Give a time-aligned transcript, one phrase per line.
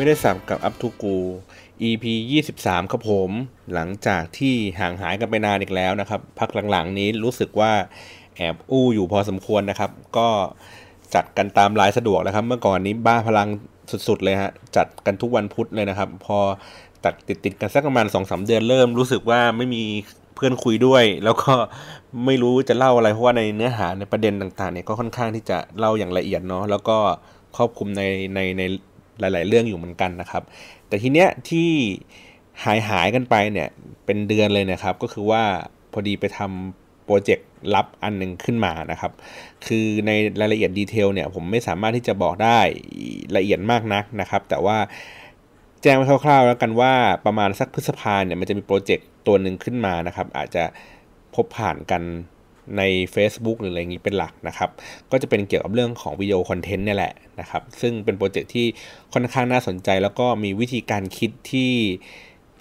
[0.00, 1.16] ไม่ได้สับกับอัพทูกู
[1.88, 2.04] EP
[2.46, 3.30] 23 ครับผม
[3.74, 7.72] หลังจากที่ห่างหายกันไปนานอีกแล้วนะครับ พักหลังๆนี้รู้สึกว่า
[8.36, 10.28] แอบอู้อยู่พอสมควรนะครับ ก็
[11.14, 13.48] จัดกันตามลายสะดวกแล้วครับ เมื่อก่อนนี้บ้าพลัง
[14.08, 16.38] สุดๆเลยฮะ จัดกันทุกวันพุธเลยนะครับ พอ
[17.04, 19.82] ตัดติดๆกันสักประมาณ2-3 เดือนเริ่มรู้สึกว่าไม่มี
[20.34, 21.52] เพื่อนคุยด้วย แล้วก็
[22.26, 26.98] ไม่รู้จะเล่าอะไรเพราะว่าในเนื้อหาในประเด็นต่างๆเนี่ยก็ค่อนข้างที่จะเล่าอย่างละเอียดเนาะแล้วก็
[27.56, 28.02] ครอบคลุมใน
[28.34, 28.62] ในใน
[29.20, 30.42] หลาย ๆ เรื่องอยู่เหมือนกันนะครับ
[30.88, 31.70] แต่ทีเนี้ยที่
[32.64, 33.68] หายหายกันไปเนี่ย
[34.04, 35.42] เป็นเดือนเลยนะครับ ก็คือว่า
[35.92, 39.12] พอดีไปทำโปรเจกต์ลับอันหนึ่งขึ้นมานะครับ
[39.66, 42.58] คือในรายละเอียดดีเทลเนี่ยผมไม่สามารถที่จะบอกได้
[43.36, 44.78] ละเอียดมากนักนะครับ แต่ว่า
[45.82, 46.92] แจ้งไว้คร่าว ๆ แล้วกันว่า
[47.26, 50.64] ประมาณสักพฤษภาเนี่ยมันจะมีโปรเจกต์ตัวหนึ่งขึ้นมานะครับ อาจจะ
[51.34, 52.02] พบผ่านกัน
[52.78, 52.82] ใน
[53.14, 54.70] Facebook หรืออะไรอย่างนี้เป็นหลักนะครับ
[55.10, 58.66] ก็จะเป็นเกี่ยวกับเรื่องของวิดีโอคอนเทนต์นี่แหละนะครับ ซึ่งเป็นโปรเจกต์ที่
[59.12, 61.72] ค่อนข้างน่าสนใจ แล้วก็มีวิธีการคิดที่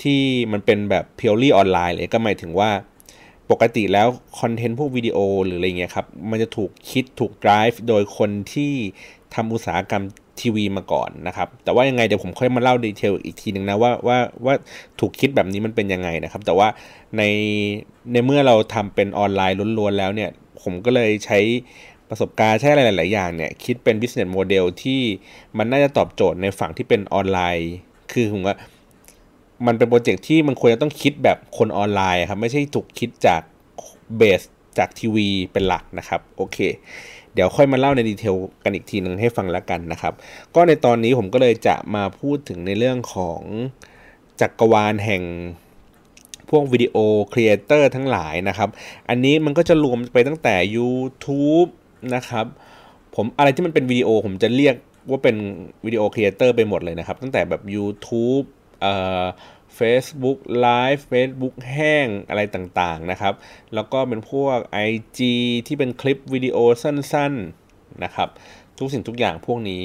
[0.04, 2.70] ที่มันเป็นแบบ purely ออนไลน์เลยก็หมายถึงว่า
[3.52, 4.08] ปกติแล้ว
[4.40, 8.74] คอนเทนต์พวกวิดีโอหรืออะไรเงี้ยครับ มันจะถูกคิดถูก drive โดยคนที่
[9.36, 10.04] ทำอุตสาหกรรม
[10.40, 14.56] ทีวีมาก่อนนะครับ แต่ว่ายังไงเดี๋ยวผมค่อยมาเล่า detail อีกทีหนึ่งนะว่าว่าว่า
[15.00, 16.68] ถูกคิดแบบนี้มันเป็นยังไงนะครับ แต่ว่า
[17.18, 17.24] ใน
[18.12, 20.30] ในเมื่อเราทำเป็นออนไลน์ล้วนๆแล้วเนี่ย
[20.62, 21.40] ผมก็เลยใช้
[22.10, 25.02] ประสบการณ์ใช้อะไรหลาย ๆ อย่างเนี่ยคิดเป็น business model ที่
[25.58, 27.72] มันน่าจะตอบโจทย์ในฝั่งที่เป็นออนไลน์
[28.12, 28.56] คือผมว่า
[29.68, 33.42] มันเป็นโปรเจกต์ที่มันควรจะต้องคิดแบบคนออนไลน์ครับ ไม่ใช่ถูกคิดจาก
[34.18, 34.42] เบส
[34.78, 36.58] จากทีวีเป็นหลักนะครับ โอเค
[37.34, 40.14] เดี๋ยวค่อยมาเล่าในดีเทลกันอีกทีหนึ่งให้ฟังแล้วกันนะครับ
[40.56, 43.42] ก็ในตอนนี้ผมก็เลยจะมาพูดถึงในเรื่องของ
[44.42, 45.24] จักรวาลแห่ง
[46.50, 46.96] พวกวิดีโอ
[47.34, 48.70] creator ทั้งหลายนะครับ
[49.10, 51.70] อันนี้มันก็จะรวมไปตั้งแต่ YouTube
[52.16, 52.46] นะครับ
[53.16, 54.76] ผมอะไรที่มันเป็นวิดีโอผมจะเรียก
[55.10, 55.36] ว่าเป็น
[55.86, 58.46] วิดีโอ creator ไปหมดเลยนะครับ ตั้งแต่แบบ YouTube
[58.82, 59.24] เอ่อ
[59.80, 63.34] Facebook Live Facebook แห้งอะไรต่างๆนะครับ
[63.74, 64.58] แล้วก็เป็นพวก
[64.90, 65.20] IG
[65.68, 68.30] ที่เป็นคลิปวิดีโอสั้นๆนะครับ
[68.80, 69.84] ทุกสิ่งทุกอย่างพวกนี้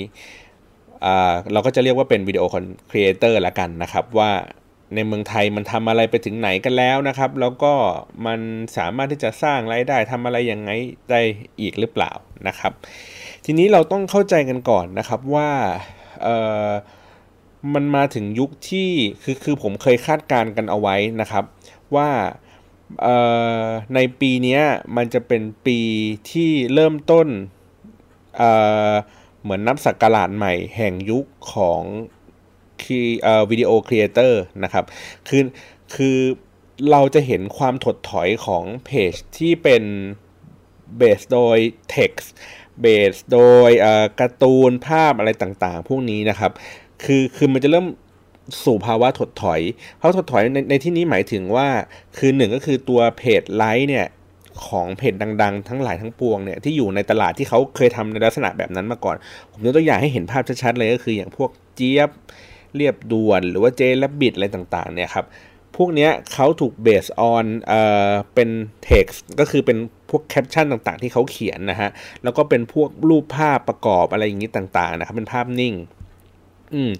[1.52, 4.30] เราก็จะเรียกว่าเป็นวิดีโอคอนครีเอเตอร์ละกันนะครับ ว่า
[4.94, 7.72] ในเมืองไทยมันทำอะไรไปถึงไหนกันแล้วนะครับ แล้วก็
[8.26, 8.40] มัน
[8.76, 10.70] สามารถที่จะสร้างรายได้ทำอะไรยังไง
[11.10, 11.20] ได้
[11.60, 12.12] อีกหรือเปล่า
[12.48, 12.72] นะครับ
[13.44, 15.50] ทีนี้เราต้องเข้าใจกันก่อนนะครับว่า
[17.74, 18.90] มันมาถึงยุคที่
[19.22, 21.44] คือคือผมเคยคาดการณ์กันเอาไว้นะครับ
[21.94, 22.10] ว่า
[23.94, 24.60] ในปีนี้
[24.96, 25.80] มันจะเป็นปี
[26.30, 27.28] ที่เริ่มต้น
[28.36, 31.82] เเหมือนนับสักการะใหม่แห่งยุคของ
[33.50, 34.84] วิดีโอ creator นะครับ
[35.28, 35.42] คือ
[35.94, 36.18] คือ
[36.90, 39.82] เราจะเห็นความถดถอยของเพจที่เป็น
[40.96, 41.58] เบสโดย
[41.94, 42.26] text
[42.80, 43.70] เบสโดย
[44.20, 46.52] การ์ตูนภาพอะไรต่างๆ พวกนี้นะครับ
[47.04, 47.86] คือคือมันจะเริ่ม
[48.64, 49.60] สู่ภาวะถดถอย
[49.96, 51.66] เพราะถดถอยในในที่นี้หมายถึงว่า
[52.18, 54.06] คือหนึ่งก็คือตัว page like เนี่ย
[54.66, 59.16] ของเพจดัง ๆ ทั้งหลายทั้งปวงเนี่ยที่อยู่ในตลาดที่เขาเคยทำในลักษณะแบบนั้นมาก่อน
[59.52, 62.10] ผมยกตัวอย่างให้เห็นภาพชัดๆเลยก็คืออย่างพวกเจี๊ยบ
[62.76, 65.26] เรียบด่วนหรือว่าเจและบิดอะไรต่างๆเนี่ยครับ
[65.76, 68.48] พวกนี้เขาถูกเบสออนเอ่อเป็น
[68.88, 69.78] text ก็คือเป็น
[70.10, 71.90] พวกแคปชั่นต่างๆ ที่เขาเขียนนะฮะ
[72.22, 75.74] แล้วก็เป็นพวกรูปภาพประกอบอะไรอย่างนี้ต่างๆนะครับเป็นภาพนิ่ง
[76.72, 76.90] อืม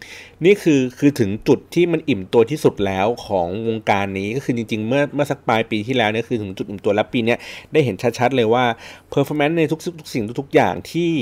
[0.44, 7.34] นี่คือคือถึงจุดที่มันอิ่มตัวที่สุดแล้วของวงการนี้ก็คือจริง ๆ เมื่อเมื่อสักปลายปีที่แล้วเนี่ยคือถึงจุดอิ่มตัวแล้วปีนี้
[7.72, 8.64] ได้เห็นชัดๆเลยว่า
[9.12, 11.12] performance ในทุกทุกสิ่งทุกอย่างที่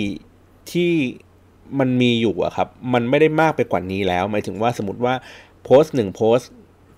[0.70, 0.90] ที่
[1.78, 5.14] มันมีอยู่อะครับ มันไม่ได้มากไปกว่านี้แล้ว หมายถึงว่าสมมติว่า
[5.64, 6.50] โพสต์หนึ่งโพสต์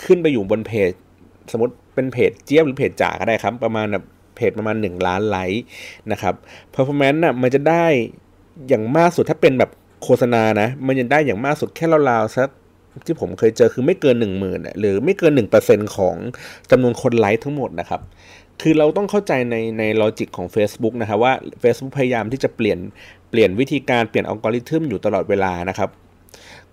[0.05, 0.91] ขึ้นไปอยู่บนเพจ
[1.53, 4.05] สมมติเป็นเพจเจี๊ยบหรือเพจจ่าก็ได้ครับ ประมาณแบบ
[4.37, 5.65] เพจประมาณ 1 ล้านไลค์
[6.13, 6.35] นะครับ
[6.75, 7.85] performance น่ะมันจะได้
[8.69, 9.71] อย่างมากสุดถ้าเป็นแบบ
[10.05, 12.49] โฆษณานะ มันยังได้อย่างมากสุดแค่ราวๆสัก
[13.07, 15.33] ที่ผมเคยเจอคือไม่เกิน1 0,000หรือไม่เกิน
[15.65, 16.17] 1%ของ
[16.71, 18.01] จำนวนคนไลค์ทั้งหมดนะครับ
[18.63, 22.79] คือเราต้องเข้าใจในใน logic ของ Facebook นะครับว่า Facebook พยายามที่จะเปลี่ยน
[23.31, 25.91] เปลี่ยนวิธีการเปลี่ยนอัลกอริทึมอยู่ตลอดเวลานะครับ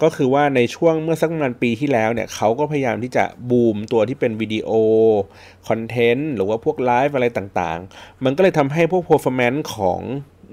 [0.02, 4.70] ก็คือว่าในช่วงเมื่อสักประมาณปีที่แล้วเนี่ยเขาก็พยายามที่จะบูมตัวที่เป็นวิดีโอ
[5.68, 10.02] คอนเทนต์หรือว่าพวกไลฟ์อะไรต่างๆ มันก็เลยทำให้พวก performance ของ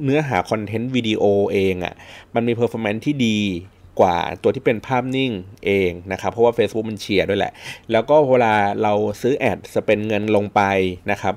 [0.04, 1.22] เนื้อหาคอนเทนต์วิดีโอ
[1.52, 1.94] เองอะ่ะ
[2.34, 3.38] มันมี performance ที่ดี
[4.00, 5.32] กว่าตัวที่เป็นภาพนิ่ง
[5.66, 7.52] เองนะครับ เพราะว่า Facebook มันเชียร์ด้วยแหละ
[7.92, 10.60] แล้วก็เวลาเราซื้อ ad จะเป็นเงินลงไป
[11.10, 11.34] นะครับ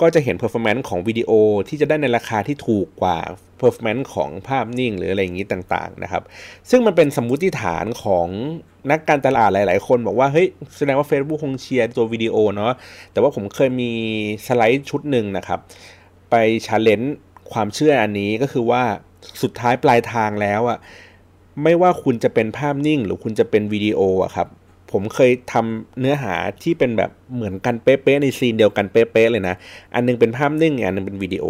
[0.00, 1.30] ก็จะเห็น performance ของวิดีโอ
[1.68, 3.18] ที่จะได้ในราคาที่ถูกกว่า
[3.58, 6.22] performance ของภาพนิ่ง หรืออะไรอย่างนี้ต่างๆนะครับ
[6.70, 8.28] ซึ่งมันเป็นสมมุติฐานของ
[8.90, 12.72] นักการตลาดหลาย ๆ คนบอกว่า เฮ้ย แสดงว่า Facebook คงเชียร์ตัววิดีโอเนาะ
[13.12, 13.90] แต่ว่าผมเคยมี
[14.46, 15.60] สไลด์ชุดหนึ่งนะครับ
[16.30, 16.34] ไป
[16.66, 17.16] challenge
[17.52, 18.82] ความเชื่ออันนี้ก็คือว่า
[19.42, 20.78] สุดท้ายปลายทางแล้วอะ
[21.62, 24.48] ไม่ว่าคุณจะเป็นภาพนิ่ง หรือคุณจะเป็นวิดีโออะครับ
[24.92, 29.54] ผมเคยทำเนื้อหาที่เป็นแบบเหมือนกันเป๊ะๆใน scene เดียวกันเป๊ะๆเลยนะ
[29.94, 31.44] อันนึงเป็นภาพนิ่งอันนึงเป็นวิดีโอ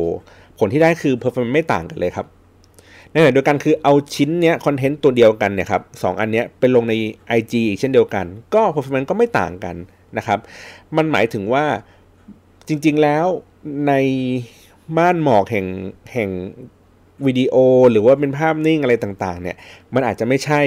[0.59, 2.27] ผลที่ได้คือ performance ไม่ต่างกันเลยครับ
[3.11, 6.95] ในขณะเดียวกันคือเอาชิ้นเนี้ยคอนเทนต์ตัวเดียวกันเนี่ยครับสองอันเนี้ยเป็นลงใน
[7.39, 9.77] IG อีกเช่นเดียวกัน ก็ performance ก็ไม่ต่างกัน
[10.19, 10.39] นะครับ
[10.97, 11.65] มันหมายถึงว่า
[12.69, 13.27] จริงๆแล้ว
[13.89, 13.93] ใน
[14.97, 15.67] ม่านหมอกแห่ง
[16.13, 16.31] แห่ง
[17.27, 17.55] วิดีโอ
[17.91, 19.57] หรือว่าเป็นภาพนิ่งอะไรต่าง ๆ เนี่ย
[19.95, 20.61] มันอาจจะไม่ใช่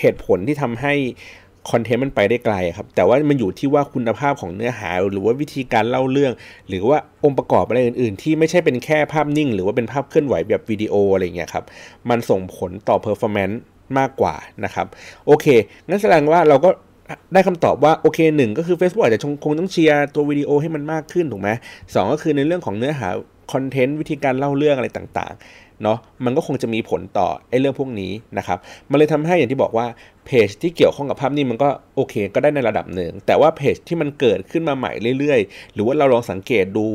[0.00, 0.94] เหตุผลที่ทำให้
[1.70, 6.32] คอนเทนต์มันไปได้ไกลครับ แต่ว่ามันอยู่ที่ว่าคุณภาพของเนื้อหา หรือว่าวิธีการเล่าเรื่อง
[6.68, 11.64] หรือว่าองค์ประกอบอะไรอื่น ๆ ที่ไม่ใช่เป็นแค่ภาพนิ่ง หรือว่าเป็นภาพเคลื่อนไหวแบบวิดีโออะไรเงี้ยครับ
[12.10, 13.60] มันส่งผลต่อ performance
[13.98, 14.34] มากกว่า
[14.64, 14.86] นะครับ
[15.26, 15.46] โอเค
[15.88, 16.70] งั้นแสดงว่าเราก็
[17.32, 21.50] ได้คำตอบว่าโอเคหนึ่งก็คือ Facebook อาจจะคงต้องเชียร์ตัววิดีโอให้มันมากขึ้นถูกไหม
[21.94, 23.08] สองก็คือในเรื่องของเนื้อหา
[23.52, 28.58] คอนเทนต์วิธีการเล่าเรื่องอะไรต่างๆเนาะมันก็คงจะมีผลต่อไอ้เรื่องพวกนี้นะครับ
[28.90, 29.86] มันเลยทำให้อย่างที่บอกว่า
[30.26, 36.86] เพจที่เกี่ยวข้องกับภาพนี้มันก็โอเค ก็ได้ในระดับหนึ่ง แต่ว่าเพจที่มันเกิดขึ้นมาใหม่เรื่อยๆ หรือว่าเราลองสังเกตดู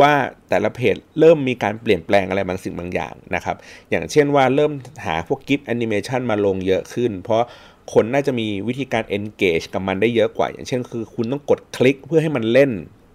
[0.00, 0.12] ว่า
[0.50, 3.56] แต่ละเพจเริ่มมีการเปลี่ยนแปลงอะไรบางสิ่งบางอย่างนะครับ
[3.90, 4.72] อย่างเช่นว่าเริ่ม
[5.06, 7.42] หาพวก GIF animation มาลงเยอะขึ้น เพราะ
[7.92, 12.70] คนน่าจะมีวิธีการ engage กับมันได้เยอะกว่า อย่างเช่นคือคุณต้องกดคลิกเพื่อให้มันเล่น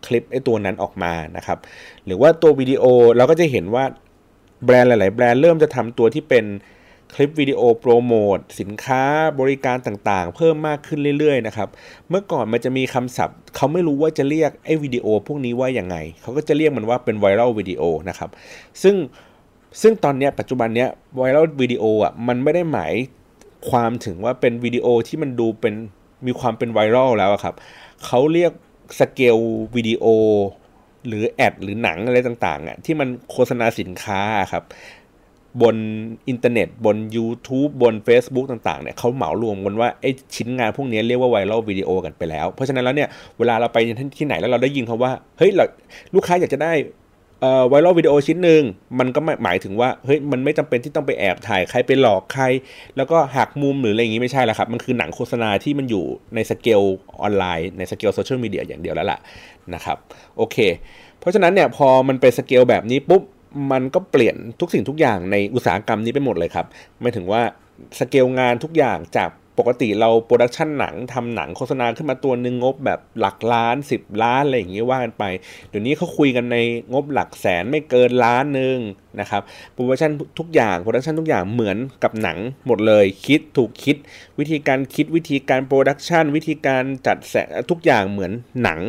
[0.08, 1.58] คลิปไอ้ตัวนั้นออกมานะครับ
[2.06, 2.84] หรือว่าตัววิดีโอ
[3.18, 3.84] เราก็จะเห็นว่า
[4.66, 6.46] แบรนด์หลาย ๆ แบรนด์เริ่มจะทำตัวที่เป็น
[7.14, 9.04] คลิปวิดีโอโปรโมทสินค้า
[9.40, 11.70] บริการต่างๆ เพิ่มมากขึ้นเรื่อย ๆ นะครับ
[12.10, 18.30] เมื่อก่อนมันจะมีคำศัพท์ เขาไม่รู้ว่าจะเรียกไอ้วิดีโอพวกนี้ว่าอย่างไง เขาก็จะเรียกมันว่าเป็นไวรัลวิดีโอนะครับ
[18.84, 18.96] ซึ่ง
[19.82, 20.86] ซึ่งตอนนี้ปัจจุบันนี้
[21.18, 22.94] ไวรัลวิดีโออะมันไม่ได้หมาย
[23.70, 25.74] ความถึงว่าเป็นวิดีโอที่มันดูเป็น
[26.28, 27.56] มีความเป็นไวรัลแล้วครับ
[28.06, 28.52] เขาเรียก
[29.00, 29.38] สเกล
[29.76, 30.06] วิดีโอ
[31.08, 34.22] หรือ ad หรือหนังอะไรต่างๆอะที่มันโฆษณาสินค้า
[34.52, 34.64] ครับ
[35.62, 35.76] บน
[36.30, 43.78] อินเทอร์เน็ต บน YouTube บน Facebook ต่างๆเนี่ยเขาเหมารวมกันว่าไอ้ชิ้นงานพวกนี้เรียกว่าไวรัลวิดีโอกันไปแล้ว เพราะฉะนั้นแล้วเนี่ยเวลาเราไป
[44.18, 45.66] ที่ไหนแล้วเราได้ยินเขาว่า เฮ้ยเรา
[46.16, 46.74] ลูกค้าอยากจะได้
[47.70, 48.62] ไวรัลวิดีโอชิ้นหนึ่ง
[49.00, 52.44] มันก็หมายถึงว่าเฮ้ยมันไม่จำเป็นที่ต้องไปแอบถ่ายใครไปหลอกใคร
[52.98, 56.06] แล้วก็หักมุมหรืออะไรอย่างนี้ไม่ใช่แล้วครับ มันคือหนังโฆษณาที่มันอยู่
[56.36, 56.82] ในสเกล
[57.22, 59.20] ออนไลน์ในสเกลโซเชียลมีเดียอย่างเดียวแล้วล่ะ
[59.74, 59.98] นะครับ
[60.38, 60.58] โอเค
[61.20, 63.24] เพราะฉะนั้นเนี่ยพอมันเป็นสเกลแบบนี้ปุ๊บ
[63.72, 66.66] มันก็เปลี่ยนทุกสิ่งทุกอย่างในอุตสาหกรรมนี้ไปหมดเลยครับ
[67.02, 67.42] หมายถึงว่า
[68.00, 69.30] สเกลงานทุกอย่างจาก
[69.60, 75.24] ปกติเรา production หนังทำหนังโฆษณาขึ้นมาตัวหนึ่งงบแบบหลักล้าน 10 ล้านอะไรอย่างนี้ว่ากันไป
[75.70, 76.58] เดี๋ยวนี้เขาคุยกันใน
[76.94, 78.78] งบหลักแสนไม่เกินล้านหนึ่ง
[79.20, 79.42] นะครับ
[79.74, 82.38] production ทุกอย่าง production ทุกอย่างเหมือนกับหนัง
[82.68, 83.96] หมดเลย คิดถูกคิด
[84.40, 88.32] วิธีการคิดวิธีการ production วิธีการจัดแสงทุกอย่างเหมือน
[88.64, 88.80] หนัง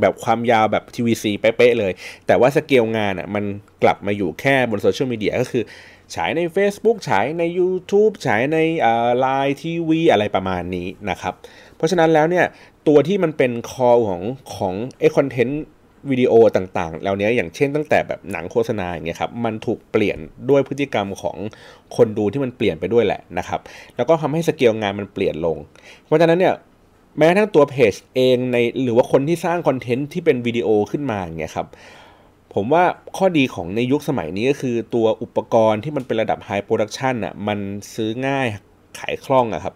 [0.00, 1.92] แบบความยาวแบบ TVC เป๊ะเลย
[2.26, 3.44] แต่ว่าสเกลงานอะมัน
[3.82, 5.64] กลับมาอยู่แค่บนโซเชียลมีเดียก็คือ
[6.14, 8.58] ฉายใน Facebook ฉายใน YouTube ฉายใน
[9.18, 11.34] LINE TV อะไรประมาณนี้นะครับ
[11.76, 12.44] เพราะฉะนั้นแล้วเนี่ย
[12.88, 14.22] ตัวที่มันเป็นคอของ
[14.56, 15.62] ของไอ้คอนเทนต์
[16.10, 20.18] วิดีโอต่างๆแล้วเนี้ยอย่างเช่นตั้งแต่แบบหนังโฆษณาอย่างเงี้ยครับ มันถูกเปลี่ยน
[20.50, 21.36] ด้วยพฤติกรรมของ
[21.96, 23.60] คนดูที่มันเปลี่ยนไปด้วยแหละนะครับ
[23.96, 25.56] แล้วก็ทำให้สเกลงานมันเปลี่ยนลง
[26.06, 26.54] เพราะฉะนั้นเนี่ย
[27.18, 31.66] แม้ทั้งตัวเพจเองในหรือว่าคนที่สร้างคอนเทนต์ที่เป็นวิดีโอขึ้นมาอย่างเงี้ยครับ
[32.54, 32.84] ผมว่า
[33.16, 37.58] ข้อดีของในยุคสมัยนี้ก็คือตัวอุปกรณ์ที่มันเป็นระดับไฮโปรดักชันอะมัน
[37.94, 38.46] ซื้อง่าย
[38.98, 39.74] ขายคล่องอะครับ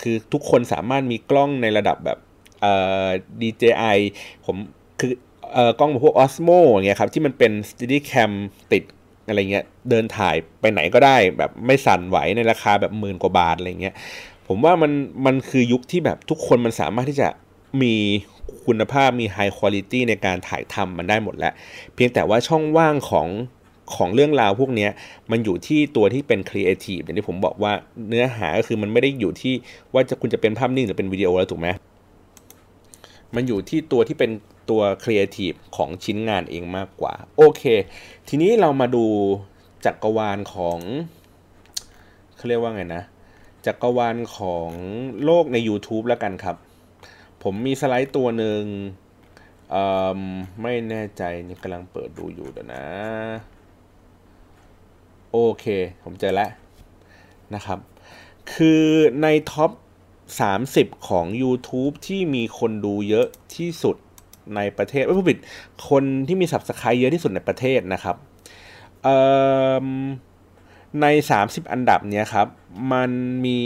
[0.00, 2.18] คือทุกคนสามารถมีกล้องในระดับแบบ
[2.60, 3.08] เอ่อ
[3.40, 3.98] DJI
[4.46, 4.56] ผม
[5.00, 5.12] คือ
[5.52, 8.30] เอ่อกล้องพวก Osmo อย่างเงี้ยครับที่มันเป็น Steadicam
[8.72, 8.84] ติด
[9.26, 13.94] อะไรเงี้ยเดินถ่ายไปไหนก็ได้แบบไม่สั่นไหวในราคาแบบหมื่นกว่าบาทอะไรเงี้ย
[14.48, 14.92] ผมว่ามัน
[15.26, 17.28] มันคือยุคที่แบบทุกคนมันสามารถที่จะ
[17.82, 17.94] มี
[18.66, 21.52] คุณภาพมี High Quality ในการถ่ายทำมันได้หมดแล้ว
[21.94, 23.28] เพียงแต่ว่าช่องว่างของ
[23.96, 24.88] ของเรื่องราวพวกนี้
[25.30, 27.72] มันอยู่ที่ตัวที่เป็นครีเอทีฟอย่างที่ผมบอกว่า
[28.08, 29.54] เนื้อหาก็คือมันไม่ได้อยู่ที่
[29.94, 31.68] ว่าจะคุณจะเป็นภาพนิ่งหรือเป็นวิดีโอแล้วถูกไหม
[33.34, 34.30] มันอยู่ที่ตัวที่เป็น
[34.70, 37.62] ตัวครีเอทีฟของชิ้นงานเองมากกว่า โอเค
[38.28, 39.04] ทีนี้เรามาดู
[39.84, 40.78] จักรวาลของ
[42.36, 43.02] เขาเรียกว่าไงนะ
[43.66, 44.70] จักรวาลของ
[45.24, 46.56] โลกใน YouTube แล้วกันครับ
[47.42, 48.62] ผมมีสไลด์ตัวหนึ่ง
[50.62, 52.84] ไม่แน่ใจนี่กำลังเปิดดูอยู่เดี๋ยวนะ
[55.32, 55.64] โอเค
[56.04, 56.50] ผมเจอแล้ว
[57.54, 57.78] นะครับ
[58.52, 58.84] คือ
[59.22, 59.70] ในท็อป
[60.38, 63.26] 30 ของ YouTube ที่มีคนดูเยอะ
[63.56, 63.96] ที่สุด
[64.56, 65.38] ในประเทศไม่ผิด
[65.88, 68.16] คนที่มีสับสไครเยอะที่สุดในประเทศนะครับ
[71.00, 71.06] ใน
[71.38, 72.46] 30 อันดับเนี้ยครับ
[72.92, 73.10] มัน
[73.44, 73.60] มี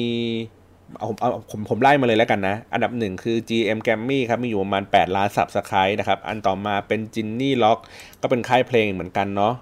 [0.97, 7.79] เอาผมเอาผมผมไล่มาเลยแล้วกันนะ อันดับหนึ่งคือ GMM Grammy ครับ มีอยู่ประมาณ 8 ล้าน subscribe นะครับ อันต่อมาเป็น Genie Rock
[8.23, 9.55] ก็เป็นค่ายเพลงเหมือนกันเนาะ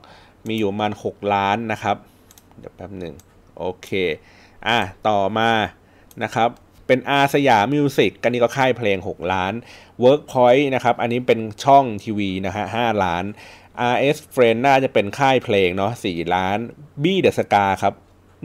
[0.48, 1.96] มีอยู่ประมาณ 6 ล้านนะครับ
[2.58, 3.14] เดี๋ยวแป๊บหนึ่ง
[3.56, 3.90] โอโอเค
[4.66, 5.50] อะ ต่อมา
[6.22, 6.48] นะครับ
[6.86, 9.52] เป็นอาร์สยามมิวสิก อันนี้ก็ค่ายเพลง 6 ล้าน
[10.04, 13.24] Workpoint นะครับ อันนี้เป็นช่องทีวีนะฮะ5ล้าน
[13.92, 16.58] RS Friend น่าจะเป็นค่ายเพลงเนาะ4ล้าน
[17.02, 17.94] B The Scar ครับ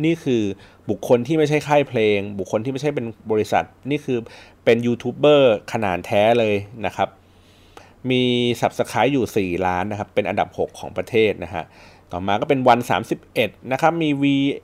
[0.04, 0.44] นี่คือ
[0.90, 4.20] บุคคลที่ไม่ใช่ค่ายเพลง บุคคลที่ไม่ใช่เป็นบริษัท นี่คือ
[4.66, 7.10] เป็นยูทูบเบอร์ขนาดแท้เลยนะครับ
[8.10, 8.24] มี
[8.62, 11.64] Subscribe อยู่ 4 ล้านนะครับ เป็นอันดับ 6 ของประเทศนะฮะ
[12.12, 12.80] ต่อมาก็เป็นวัน
[13.26, 14.24] 31 นะครับ มี V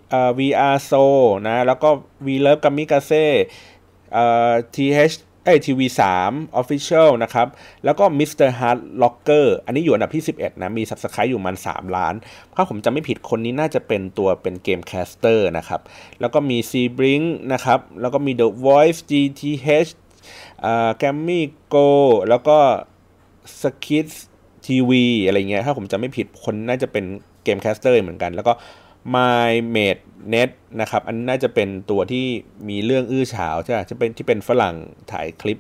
[0.10, 1.04] เอ่อ VR So
[1.48, 1.90] นะ แล้วก็
[2.26, 3.26] V Love Kamikaze
[4.14, 6.02] เอ่อ TH เอ้ย TV3
[6.62, 7.48] Official นะครับ
[7.86, 8.50] แล้วก็ Mr.
[8.60, 12.14] Heart Rocker อันนี้อยู่อันดับที่ 11 นะ มี Subscribe อยู่มัน 3 ล้าน
[12.56, 15.82] ถ้าผมจำไม่ผิดคนนี้น่าจะเป็นตัวเป็น game caster นะครับ
[16.20, 17.26] แล้วก็มี zbing z.
[17.54, 19.92] นะครับ แล้วก็มี The Voice GTH
[20.62, 21.42] เอ่อ Grammy
[21.74, 21.90] Gold
[22.30, 22.58] แล้วก็
[23.62, 27.06] SkizzTV อะไรเงี้ย ถ้าผมจำไม่ผิดคนน่าจะเป็น
[27.44, 28.54] game caster เหมือนกัน แล้วก็
[29.16, 30.02] My Mate
[30.34, 30.50] Nate
[30.82, 32.26] นะครับ อันน่าจะเป็นตัวที่
[32.70, 34.76] มีเรื่องอื้อฉาวใช่ไหมจะเป็นที่เป็นฝรั่ง
[35.12, 35.60] ถ่ายคลิป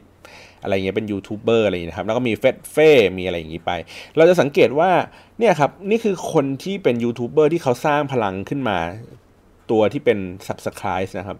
[0.63, 3.71] อะไรเงี้ยเป็นยูทูบเบอร์อะไรอย่างเงี้ยครับแล้วก็มีเฟสเฟ่มีอะไรอย่างงี้ไป
[4.17, 4.91] เราจะสังเกตว่า
[5.39, 8.77] เนี่ยครับนี่คือคนที่เป็นยูทูบเบอร์ที่เขาสร้างพลังขึ้นมา
[9.71, 10.17] ตัวที่เป็น
[10.47, 11.37] Subscribe นะครับ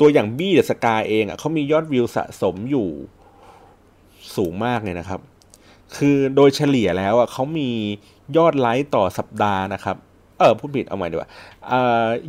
[0.00, 2.88] ตัวอย่างบี้เดอะสกาเองอะเขามียอดวิวสะสมอยู่
[4.36, 5.20] สูงมากเลยนะครับ
[5.96, 7.70] คือโดยเฉลี่ยแล้วอะเขามี
[8.36, 9.96] ยอดไลค์ต่อสัปดาห์นะครับ
[10.38, 11.30] เออพูดผิดเอาใหม่ดีกว่า
[11.70, 11.74] อ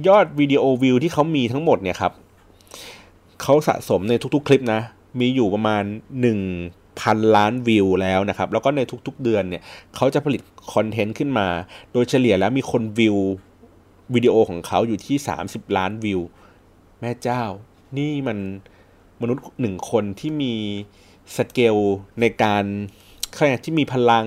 [0.07, 2.13] ยอดวิดีโอวิวที่เขามีทั้งหมดเนี่ยครับ
[3.41, 4.81] เขาสะสมในทุกๆ คลิปนะ
[5.19, 5.83] มีอยู่ประมาณ
[6.59, 9.63] 1,000 ล้านวิวแล้วนะครับ แล้วก็ในทุกๆเดือนเนี่ย
[9.95, 10.41] เขาจะผลิต
[10.73, 11.47] คอนเทนต์ขึ้นมา
[11.91, 13.17] โดยเฉลี่ยแล้วมีคนวิว
[14.13, 16.21] วิดีโอของเขาอยู่ที่ 30 ล้านวิว
[16.99, 17.43] แม่เจ้า
[17.97, 18.37] นี่มัน
[19.21, 20.53] มนุษย์หนึ่งคนที่มี
[21.37, 21.77] สเกล
[22.21, 22.63] ในการ
[23.33, 24.25] เขาเรียกที่มีพลัง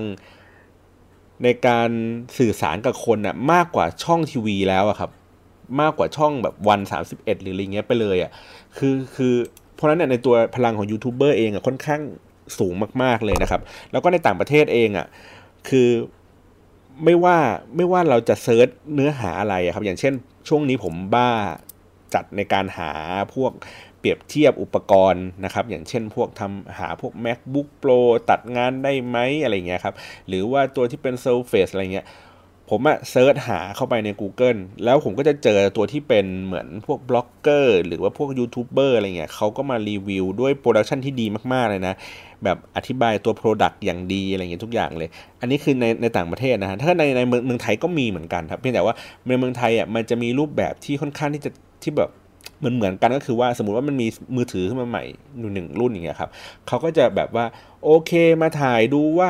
[1.43, 1.89] ในการ
[2.37, 5.11] สื่อสารกับคนน่ะมากกว่าช่องทีวีแล้วอะครับ
[5.81, 6.79] มากกว่าช่องแบบ One
[7.11, 8.31] 31 หรืออะไรเงี้ยไปเลยอะ
[8.77, 9.33] คือคือ
[9.75, 12.01] เพราะฉะนั้นเนี่ยในตัวพลังของยูทูบเบอร์เองอะค่อนข้าง
[12.59, 12.73] สูง
[13.03, 15.07] มาก ๆเลยนะครับ แล้วก็ในต่างประเทศเองอะ
[15.69, 15.89] คือ
[17.03, 17.37] ไม่ว่า
[17.75, 20.13] ไม่ว่าเราจะ search เนื้อหาอะไรอะครับ อย่างเช่น
[20.47, 21.29] ช่วงนี้ผมบ้า
[22.13, 22.91] จัดในการหา
[23.33, 23.51] พวก
[24.03, 29.95] เปรียบเทียบอุปกรณ์นะครับอย่างเช่นพวกทำหาพวก MacBook Pro ตัดงานได้ไหมอะไรเงี้ยครับ
[30.27, 32.07] หรือว่าตัวที่เป็น Surface อะไรเงี้ย
[32.69, 41.95] ผมอะ search หาเข้าไปใน Google แล้วผมก็จะเจอตัวที่เป็นเหมือนพวกบล็อกเกอร์ หรือว่าพวกยูทูบเบอร์อะไรเงี้ยเขาก็มารีวิวด้วย production ที่ดีมากๆเลยนะ
[42.43, 45.09] แบบอธิบายตัว product อย่างดีอะไรเงี้ยทุกอย่างเลย
[45.41, 48.95] อันนี้คือในในต่างประเทศนะฮะถ้าในในเมืองเมืองไทยก็มีเหมือนกันครับเพียงแต่ว่า
[49.27, 51.51] ในเมืองไทยอะมันจะมีรูปแบบที่ค่อนข้างที่จะ
[51.83, 52.09] ที่แบบ
[52.63, 55.03] เหมือนเหมือนกันก็คือว่าสมมติว่ามันมีมือถือขึ้นมาใหม่
[55.53, 56.29] หนึ่งรุ่นอย่างเงี้ยครับ
[56.67, 57.45] เขาก็จะแบบว่า
[57.83, 59.27] โอเคมาถ่ายดูว่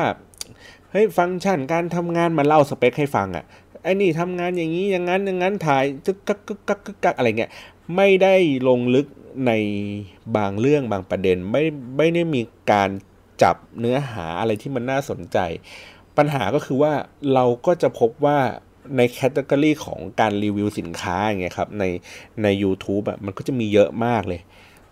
[0.90, 3.44] เฮ้ยฟังก์ชันการทำงานมาเล่าสเปคให้ฟังอะ
[3.82, 7.50] ไอ้นี่ทำงานอย่างนี้อย่างนั้นอย่างนั้นถ่ายจึกกักกักกักกักอะไรเงี้ย
[7.96, 8.34] ไม่ได้
[8.68, 9.06] ลงลึก
[9.46, 9.52] ใน
[10.36, 11.62] บางเรื่องบางประเด็นไม่
[11.96, 12.90] ไม่ได้มีการ
[13.42, 15.38] จับเนื้อหาอะไรที่มันน่าสนใจ
[16.16, 16.92] ปัญหาก็คือว่า
[17.34, 18.38] เราก็จะพบว่า
[18.96, 21.84] ในแคตตากรีของการรีวิวสินค้าอย่างเงี้ยครับใน
[22.42, 24.40] ใน u t u b e อะมันก็จะมีเยอะมากเลย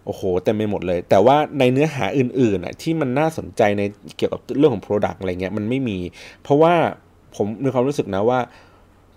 [0.07, 3.83] โอ้โหเต็มไปหมดเลย แต่ว่าในเนื้อหาอื่นๆอะที่มันน่าสนใจใน
[4.17, 5.99] เกี่ยวกับเรื่องของ Product อะไรเงี้ยมันไม่มี
[6.43, 6.75] เพราะว่า
[7.37, 8.41] ผมมีความรู้สึกนะว่า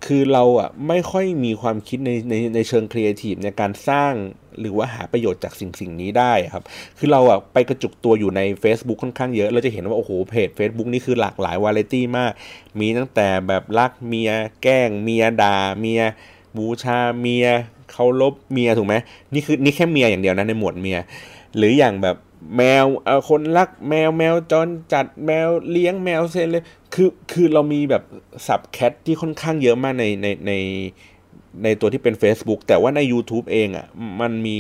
[0.06, 4.14] คือเราอะไม่ค่อยมีความคิดในในในเชิงครีเอทีฟในการสร้าง
[4.60, 6.64] หรือว่าหาประโยชน์จากสิ่งสิ่งนี้ได้ครับ
[6.98, 12.32] คือเราอะไปกระจุกตัวอยู่ใน Facebook ค่อนข้างเยอะ เราจะเห็นว่า โอ้โห เพจ Facebook นี่คือหลากหลายวาไรตี้มาก
[12.80, 14.32] มีตั้งแต่แบบรักเมีย
[14.64, 16.02] แกล้งเมียด่าเมีย
[16.58, 17.48] บูชาเมีย
[17.92, 18.96] เคารพเมียถูกไหม
[19.34, 20.98] นี่คือนี่แค่เมียอย่างเดียวนะในหมวดเมีย
[21.58, 22.18] หรืออย่างแบบ
[22.58, 28.04] แมวเออคนรักแมวแมวจรจัดแมวเลี้ยงแมวเซนเลยคือคือเรามีแบบ
[28.48, 30.54] sub cat ที่ค่อนข้างเยอะมากในในใน
[31.64, 33.88] ในตัวที่เป็น Facebook แต่ว่าใน YouTube เองอะ
[34.22, 34.58] มันมี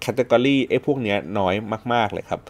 [0.00, 1.54] category ไอ้พวกเนี้ยน้อย
[1.92, 2.40] มาก ๆ เลยครับ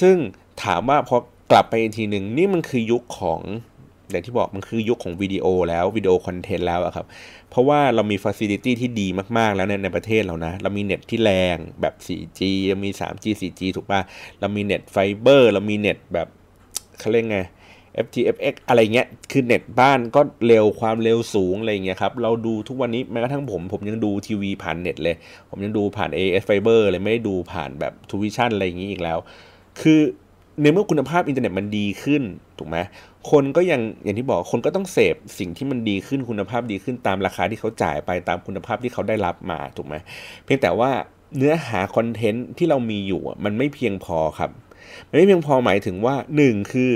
[0.00, 0.16] ซึ่ง
[0.62, 1.16] ถามว่าพอ
[1.50, 3.40] กลับไปอีกทีหนึ่งนี่มันคือยุคของ
[4.12, 7.06] อย่างที่บอกมันคือยุคของวิดีโอแล้ววิดีโอ content แล้วอะครับ
[7.50, 9.06] เพราะว่าเรามีฟ a ซิลิตี้ที่ดี
[9.38, 14.00] มากๆแล้วในในประเทศเรานะ เรามีเน็ตที่แรงแบบ 4G เรามี 3G 4G ถูกป่ะ
[14.40, 16.28] เรามีเน็ตไฟเบอร์เรามีเน็ตแบบ
[16.98, 17.40] เขาเรียกไง
[18.04, 25.16] FTTX อะไรเงี้ย คือเน็ตบ้านก็เร็วความเร็วสูงอะไรเงี้ยครับ เราดูทุกวันนี้แม้กระทั่งผม ผมยังดูทีวีผ่านเน็ตเลย
[25.50, 29.18] ผมยังดูผ่าน AIS Fibre เลยไม่ได้ดูผ่านแบบทรูวิชั่นส์อะไรอย่างงี้อีกแล้ว
[29.80, 30.00] คือ
[30.60, 32.22] ในเมื่อคุณภาพอินเทอร์เน็ตมันดีขึ้น
[32.58, 32.76] ถูกไหม
[33.30, 39.94] คนก็ยังอย่างที่บอกคนก็ต้องเสพสิ่งที่มันดีขึ้นคุณภาพดีขึ้นตามราคาที่เขาจ่ายไปตามคุณภาพที่เขาได้รับมาถูกไหม
[40.44, 40.90] เพียงแต่ว่า
[41.36, 44.50] เนื้อหาคอนเทนต์ที่เรามีอยู่มันไม่เพียงพอครับ
[45.08, 46.92] มันไม่เพียงพอหมายถึงว่าหนึ่งคือ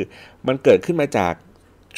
[0.46, 1.34] มันเกิดขึ้นมาจาก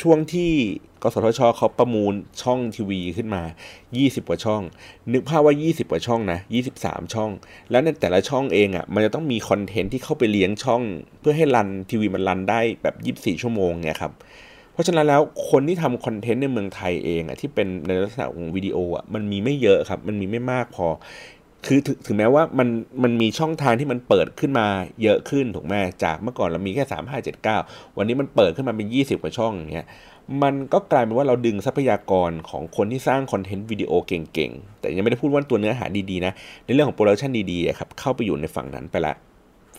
[0.01, 0.53] ช่วงที่
[1.03, 3.43] กสทชเขาประมูลช่องทีวีขึ้นมา
[3.87, 4.63] 20 กว่าช่อง
[5.13, 6.39] นึกภาพว่า 20 กว่าช่องนะ
[6.77, 7.31] 23 ช่อง
[7.71, 10.83] แล้วในแต่ละช่องเองอะ่ะ มันจะต้องมีคอนเทนต์ที่เข้าไปเลี้ยงช่อง
[11.21, 14.13] เพื่อให้รันทีวีมันรันได้แบบ 24 ชั่วโมงเนี่ยครับ
[14.73, 20.87] เพราะฉะนั้นแล้วคนที่ทำคอนเทนต์ในเมืองไทยเองอะ่ะที่เป็นในลักษณะของวิดีโออะ มันมีไม่เยอะครับ มันมีไม่มากพอ
[21.67, 22.69] คือถถึงแม้ว่ามัน
[23.03, 24.67] มันมีช่องทางที่มันเปิดขึ้นมา
[25.03, 25.75] เยอะขึ้นถูกไหม
[26.05, 29.87] จากเมื่อก่อนเรามีแค่3 5 7 9 วันนี้มันเปิดขึ้นมาเป็น 20 กว่าช่องอย่างเงี้ย
[30.43, 36.33] มันก็กลายเป็นว่าเราดึงทรัพยากรของคนที่สร้างคอนเทนต์วิดีโอเก่งๆ แต่ยังไม่ได้พูดว่าตัวเนื้อหาดีๆนะ
[36.65, 39.15] ในเรื่องของ production ดีๆครับเข้าไปอยู่ในฝั่งนั้นไปละ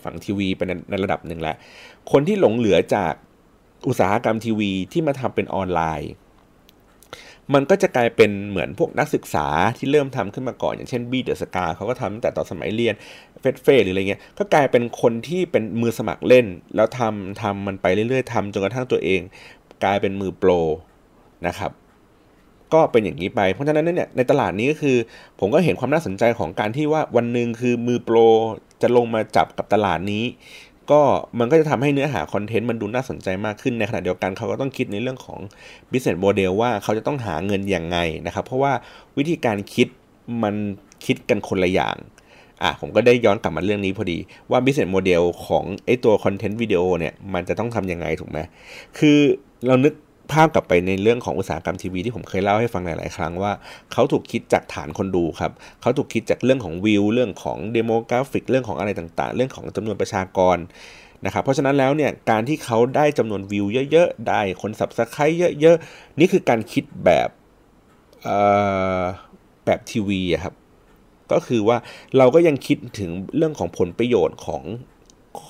[0.03, 1.55] ฝั่งทีวีไปในระดับหนึ่งละ
[2.11, 3.13] คนที่หลงเหลือจาก
[3.87, 6.11] อุตสาหกรรมทีวีที่มาทำเป็นออนไลน์
[7.53, 12.93] มันก็จะกลายเป็นเหมือนพวกนักศึกษาที่เริ่มทำขึ้นมาก่อน อย่างเช่นบี้เดอะสกาเขาก็ทำตั้งแต่ตอนสมัยเรียน
[13.39, 19.21] เฟสเฟสหรืออะไรเงี้ย ก็กลายเป็นคนที่เป็นมือสมัครเล่น แล้วทำทำมันไปเรื่อยๆทำจนกระทั่งตัวเอง
[19.83, 20.51] กลายเป็นมือโปร
[21.47, 21.71] นะครับ
[22.73, 24.97] ก็เป็นอย่างนี้ไป เพราะฉะนั้นเนี่ยในตลาดนี้ก็คือ
[25.39, 28.17] ผมก็เห็นความน่าสนใจของการที่ว่าวันหนึ่งคือมือโปร
[28.81, 30.25] จะลงมาจับกับตลาดนี้
[30.91, 31.01] ก็
[31.39, 35.39] มันก็จะทำให้เนื้อหาคอนเทนต์มันดูน่าสนใจมากขึ้นในขณะเดียวกันเขาก็ต้องคิดในเรื่องของ
[35.91, 38.73] business model ว่าเขาจะต้องหาเงินอย่างไงนะครับ เพราะว่า
[39.17, 39.87] วิธีการคิด
[40.43, 40.55] มัน
[41.05, 41.95] คิดกันคนละอย่าง
[42.63, 44.17] อะผมก็ได้ย้อนกลับมาเรื่องนี้พอดี
[44.51, 48.39] ว่า business model ของไอตัวคอนเทนต์วิดีโอเนี่ยมันจะต้องทำยังไงถูกไหม
[48.97, 49.19] คือ
[49.67, 49.93] เรานึก
[50.31, 53.51] ภาพกลับไปในเรื่องของอุตสาหกรรมทีวีที่ผมเคยเล่าให้ฟังหลาย ๆ ครั้งว่า
[53.93, 55.51] เขาถูกคิดจากฐานคนดูครับ
[55.81, 60.57] เขาถูกคิดจากเรื่องของวิว เรื่องของ demographic เรื่องของอะไรต่าง ๆ เรื่องของจำนวนประชากร
[61.25, 65.21] นะครับ เพราะฉะนั้นแล้วเนี่ยการที่เขาได้จำนวนวิวเยอะ ๆ ได้คน subscribe
[65.61, 67.29] เยอะ ๆ นี่คือการคิดแบบ
[69.65, 70.53] แบบทีวีครับ
[71.31, 71.77] ก็คือว่า
[72.17, 74.63] เราก็ยังคิดถึงเรื่องของผลประโยชน์ของ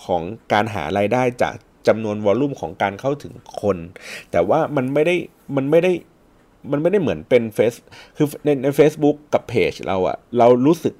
[0.05, 0.21] ของ
[0.53, 1.55] การหารายได้จาก
[1.89, 3.77] จำนวนวอลลุ่มของการเข้าถึงคน
[4.31, 5.15] แต่ว่ามันไม่ได้
[5.55, 5.91] มันไม่ได้
[6.71, 7.73] มันไม่ได้เหมือนเป็นเฟซ
[8.17, 10.93] คือในใน a c e b o o k กับเพจเราอะเรารู้สึก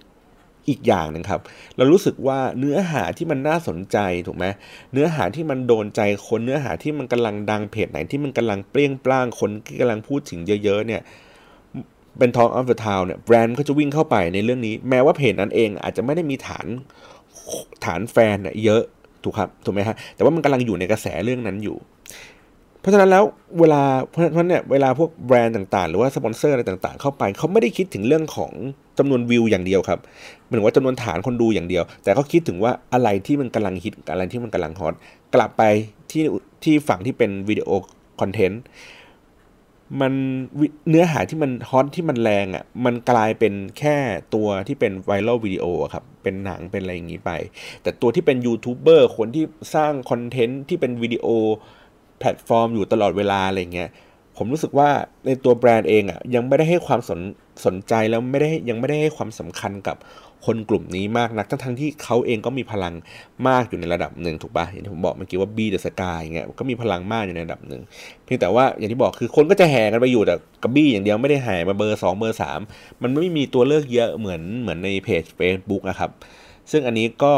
[0.69, 1.41] อีกอย่างหนึ่งครับ
[1.77, 3.97] เรารู้สึกว่าเนื้อหาที่มันน่าสนใจ
[4.27, 4.45] ถูกไหม
[4.93, 11.01] เนื้อหาที่มันโดนใจคนเนื้อหาที่มันกำลังดังเพจไหนที่มันกำลังเปรี้ยงปร้างคนที่กำลังพูดถึงเยอะๆเนี่ย
[12.17, 16.67] เป็นทองอัฟเดอะทาวเนี่ยแบรนด์ก็จะวิ่งเข้าไปในเรื่องนี้ แม้ว่าเพจนั้นเองอาจจะไม่ได้มีฐาน
[17.85, 18.83] ฐานแฟนเยอะ
[19.23, 21.77] ถูกครับถูกไหมฮะแต่ว่ามันกำลังอยู่ในกระแสเรื่องนั้นอยู่
[22.81, 23.23] เพราะฉะนั้นแล้ว
[23.59, 28.51] เวลาเพราะฉะนั้นเนี่ยเวลาพวกแบรนด์ต่างๆ หรือว่าสปอนเซอร์อะไรต่างๆ เข้าไปเขาไม่ได้คิดถึงเรื่องของ
[28.97, 29.99] จำนวนวิวอย่างเดียวครับ
[30.45, 34.93] หมายถึงว่าจำนวนฐานคนดูอย่างเดียว แต่เขาคิดถึงว่าอะไรที่มันกำลังฮิตอะไรที่มันกำลังฮอต
[35.35, 35.63] กลับไป
[36.11, 36.23] ที่
[36.63, 37.69] ที่ฝั่งที่เป็นวิดีโอ
[38.21, 38.61] content
[40.01, 40.13] มัน
[40.89, 43.97] เนื้อหาที่มันฮอตที่มันแรงอะ่ะมันกลายเป็นแค่
[44.33, 47.31] ตัวที่เป็น viral video ครับ เป็นหนังเป็นอะไรอย่างนี้ไป
[47.81, 49.43] แต่ตัวที่เป็นยูทูบเบอร์คนที่
[49.75, 53.89] สร้าง content ที่เป็น video platform อยู่ตลอดเวลาอะไรเงี้ย
[54.37, 54.89] ผมรู้สึกว่า
[55.25, 57.19] ในตัวแบรนด์เองอะ่ะยังไม่ได้ให้ความสน
[57.65, 59.97] สนใจแล้วไม่ได้ยังไม่ได้ให้ความสำคัญกับ
[60.45, 62.93] คนกลุ่มนี้มากนัก ทั้งทั้งที่เขาเองก็มีพลัง
[63.47, 67.81] มากอยู่ในระดับหนึ่งถูกปะอย่างที่ผมบอกเมื่อกี้ว่าบี้เดอะสกาเงี้ยก็มีพลังมากอยู่ในระดับหนึ่ง
[68.25, 72.59] เพียงแต่ว่าอย่างที่บอกคือคนก็จะแห่กันไปอยู่แต่กับบี้อย่างเดียวไม่ได้แห่มาเบอร์สองเบอร์สาม
[73.01, 76.09] มันไม่มีตัวเลือกเยอะเหมือนเหมือนในเพจ Facebook นะครับ
[76.71, 77.33] ซึ่งอันนี้ก็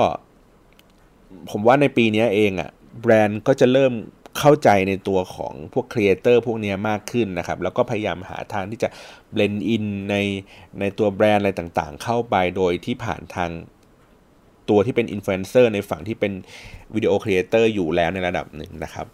[1.52, 2.70] ผมว่าในปีนี้เองอะ่ะ
[3.02, 3.94] แบรนด์ก็จะเริ่ม
[4.40, 8.90] เข้าใจในตัวของพวก creator พวกนี้มากขึ้นนะครับ แล้วก็พยายามหาทางที่จะ
[9.32, 10.16] blend in ใน
[10.80, 13.52] ในตัวแบรนด์อะไรต่างๆ เข้าไปโดยที่ผ่านทาง
[14.70, 16.34] ตัวที่เป็นอินฟลูเอนเซอร์ในฝั่งที่เป็น
[16.96, 19.06] video creator อยู่แล้วในระดับหนึ่งนะครับ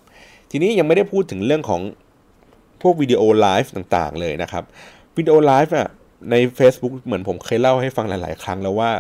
[0.52, 1.82] ทีนี้ยังไม่ได้พูดถึงเรื่องของ
[2.82, 4.64] พวกวิดีโอไลฟ์ต่างๆ เลยนะครับ
[5.18, 5.88] วิดีโอไลฟ์อะ
[6.32, 8.92] ใน Facebook เหมือนผมเคยเล่าให้ฟังหลาย ๆ ครั้งแล้วว่า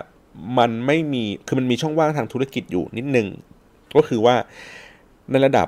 [0.58, 3.28] มันไม่มีคือมันมีช่องว่างทางธุรกิจอยู่นิดนึง
[3.96, 4.36] ก็คือว่า
[5.32, 5.68] ในระดับ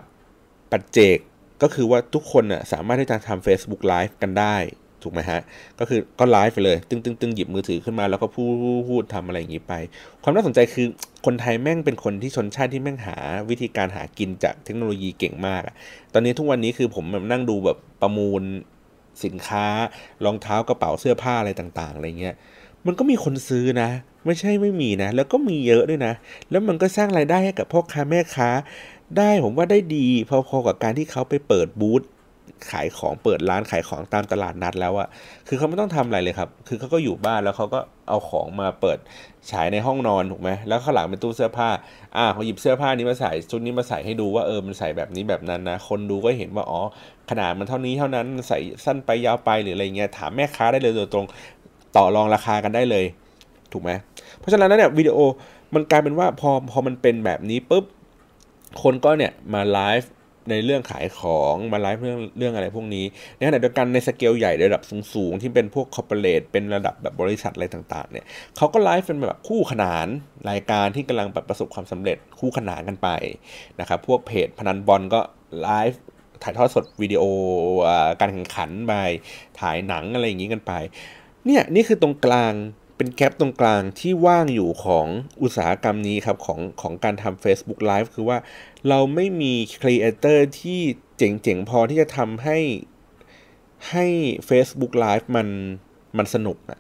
[0.72, 1.18] ปัจเจก
[1.62, 4.58] ก็คือว่าทุกคนน่ะสามารถที่จะทำ Facebook Live กันได้
[5.04, 5.42] ถูกไหมฮะ
[5.80, 8.54] ก็คือก็ไลฟ์ไปเลย ตึงตึงตึงหยิบมือถือขึ้นมาแล้วก็พูด
[8.90, 9.74] พูดทำอะไรอย่างนี้ไป
[10.24, 10.88] ความน่าสนใจคือ
[11.26, 13.16] คนไทยแม่งเป็นคนที่ชนชาติที่แม่งหา
[13.50, 15.76] วิธีการหากินจากเทคโนโลยีเก่งมากอะ
[16.14, 18.44] ตอนนี้ทุกวันนี้คือผมแบบนั่งดูแบบประมูล
[19.24, 19.66] สินค้า
[20.26, 22.36] รองเท้ากระเป๋าเสื้อผ้าอะไรต่างๆอะไรเงี้ย
[22.86, 23.90] มันก็มีคนซื้อนะ
[24.26, 26.14] ไม่ใช่ไม่มีนะ แล้วก็มีเยอะด้วยนะ
[26.50, 28.50] แล้วมันก็สร้างรายได้ให้กับพ่อค้าแม่ค้า
[29.18, 32.04] ได้ผมว่าได้ดีพอๆกับการที่เขาไปเปิดบูธ
[32.72, 35.08] ขายของเปิดร้านขายของตามตลาดนัดแล้วอะ
[35.48, 38.98] คือเขาไม่ต้องทำอะไรเลยครับ คือเขาก็อยู่บ้านแล้วเขาก็เอาของมาเปิด
[39.52, 41.70] ฉายในห้องนอนถูกไหมแล้วข้างหลังเป็นตู้เสื้อผ้า
[42.18, 46.82] อ่าเขาหยิบเสื้อผ้านี้มาใส่ชุดนี้มาใส่ให้ดูว่าเออมันใส่แบบนี้แบบนั้นนะ คนดูก็เห็นว่าอ๋อ
[47.30, 51.26] ขนาดมันเท่านี้เท่านั้นใส่สั้นไปยาวไปหรืออะไรเงี้ยถามแม่ค้าได้เลยโดยตรง
[51.96, 53.06] ต่อรองราคากันได้เลย
[53.72, 53.92] ถูกไหม
[54.40, 55.18] เพราะฉะนั้นเนี่ยวิดีโอ
[55.74, 57.86] มันกลายเป็นว่าพอพอมันเป็นแบบนี้ปุ๊บ
[58.84, 60.12] คนก็เนี่ยมาไลฟ์
[60.50, 63.06] ในเรื่องขายของมาไลฟ์เรื่องเรื่องอะไรพวกนี้
[63.38, 68.26] ในขณะเดียวกันในสเกลใหญ่ระดับสูงๆ ที่เป็นพวก corporate เป็นระดับแบบบริษัทอะไรต่างๆเนี่ย
[68.58, 70.08] เขาก็ไลฟ์เป็นแบบคู่ขนาน
[70.50, 73.10] รายการที่กำลังประสบความสำเร็จคู่ขนานกันไป
[73.80, 75.22] นะครับพวกเพจพนันบอลก็
[75.62, 76.02] ไลฟ์
[76.44, 77.24] ถ่ายทอดสดวิดีโอ
[78.20, 78.94] การแข่งขันไป
[79.60, 80.74] ถ่ายหนังอะไรอย่างนี้กันไป
[81.46, 82.54] เนี่ยนี่คือตรงกลาง
[83.02, 85.08] เป็น gap ตรงกลางที่ว่างอยู่ของ
[85.42, 88.38] อุตสาหกรรมนี้ครับของของการทำ Facebook Live คือว่า
[88.90, 90.80] เราไม่มี creator ที่
[91.18, 92.58] เจ๋งๆ พอที่จะทำให้
[93.90, 94.06] ให้
[94.50, 95.48] Facebook Live มัน
[96.18, 96.80] มันสนุกนะ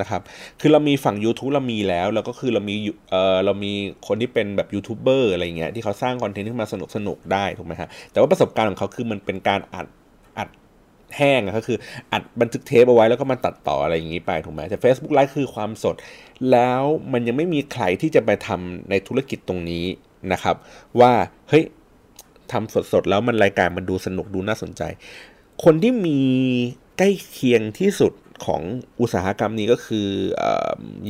[0.00, 0.22] นะครับ
[0.60, 2.76] คือเรามีฝั่ง YouTube เรามีแล้ว แล้วก็คือเรามี
[3.10, 3.72] เออเรามี
[4.06, 9.86] คนที่เป็นแบบยูทูบเบอร์อะไรเงี้ยที่เขาสร้าง content ขึ้นมาสนุกสนุกได้ถูกไหมฮะ แต่ว่าประสบการณ์ของเขาคือมันเป็นการอัด
[11.16, 11.78] แห้งก็คือ
[12.12, 15.96] อัดบันทึกเทปเอาไว้แล้วก็มาตัดต่ออะไรอย่างนี้ไปถูกไหมแต่ Facebook Live คือความสด
[16.50, 19.84] แล้วมันยังไม่มีใครที่จะไปทำในธุรกิจตรงนี้
[20.32, 20.56] นะครับ
[21.00, 21.12] ว่า
[21.48, 21.64] เฮ้ย
[22.52, 24.82] ทำสดๆแล้วมันรายการมันดูสนุกดูน่าสนใจ
[25.64, 26.20] คนที่มี
[26.98, 28.12] ใกล้เคียงที่สุด
[28.46, 28.62] ของ
[29.00, 30.08] อุตสาหกรรมนี้ก็คือ
[30.42, 30.44] อ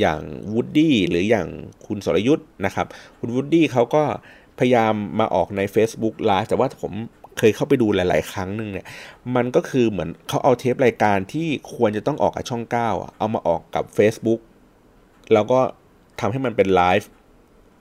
[0.00, 0.20] อย่าง
[0.52, 1.48] วูดดี้หรืออย่าง
[1.86, 2.86] คุณสรยุทธ์นะครับ
[3.18, 4.02] คุณวูดดี้เขาก็
[4.58, 6.92] พยายามมาออกใน Facebook Live แต่ว่าผม
[7.38, 8.86] เคยเข้าไปดูหลาย ๆ ครั้งหนึ่งเนี่ย
[9.36, 14.40] มันก็คือเหมือนเขาเอาเทปรายการที่ควรจะต้องออกกับช่อง9เอามาออกกับ Facebook
[15.32, 15.60] แล้วก็
[16.20, 17.10] ทำให้มันเป็นไลฟ์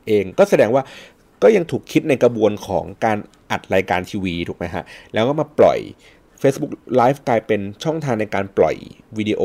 [0.08, 0.84] เองก็แสดงว่า
[1.44, 3.18] ก็ยังถูกคิดในกระบวนของการ
[3.52, 5.80] อัดรายการทีวีถูกไหมฮะ แล้วก็มาปล่อย
[6.42, 8.76] Facebook Live กลายเป็นช่องทางในการปล่อย
[9.18, 9.42] วิดีโอ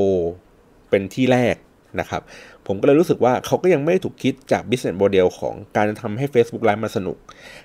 [0.91, 1.57] เป็นที่แรก
[2.01, 2.23] นะครับ
[2.69, 7.17] ผมก็เลยรู้สึกว่าเขาก็ยังไม่ถูกคิดจาก business model ของการทำให้ Facebook Live มาสนุก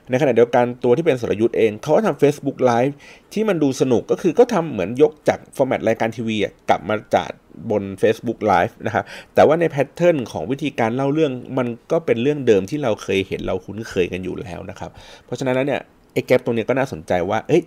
[0.09, 2.93] ในขณะเดียวกันตัวที่เป็นสรยุทธ์เอง เขาก็ทำ Facebook Live
[3.33, 6.37] ที่มันดูสนุกก็คือก็ทำเหมือนยกจากฟอร์แมตรายการทีวี
[6.69, 7.31] กลับมาจัด
[7.69, 9.03] บน Facebook Live นะครับ
[9.35, 14.91] แต่ว่าใน pattern ของวิธีการเล่าเรื่องมันก็เป็นเรื่องเดิมที่เราเคยเห็นเราคุ้นเคยกันอยู่แล้วนะครับ
[15.25, 15.81] เพราะฉะนั้นแล้วเนี่ย
[16.13, 17.63] ไอ้ gap ตรงนี้ก็น่าสนใจว่าเอ้ย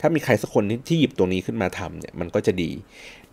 [0.00, 2.70] ถ้ามีใครสักคนที่หยิบตรงนี้ขึ้นมาทำเนี่ยมันก็จะดี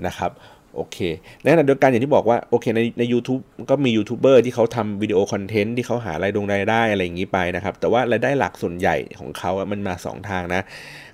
[0.07, 0.31] นะครับ
[0.75, 0.97] โอเค
[1.41, 10.61] ในขณะเดียวกันอย่างที่บอกว่าโอเคในใน u t u b e ก็มียูทูบเบอร์ที่เขาทำ video content ที่เขาหารายดงรายได้อะไรอย่างนี้ไปนะครับ แต่ว่ารายได้หลักส่วนใหญ่ของเขามันมา 2 ทางนะ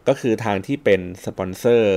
[0.08, 1.96] ก็คือทางที่เป็นสปอนเซอร์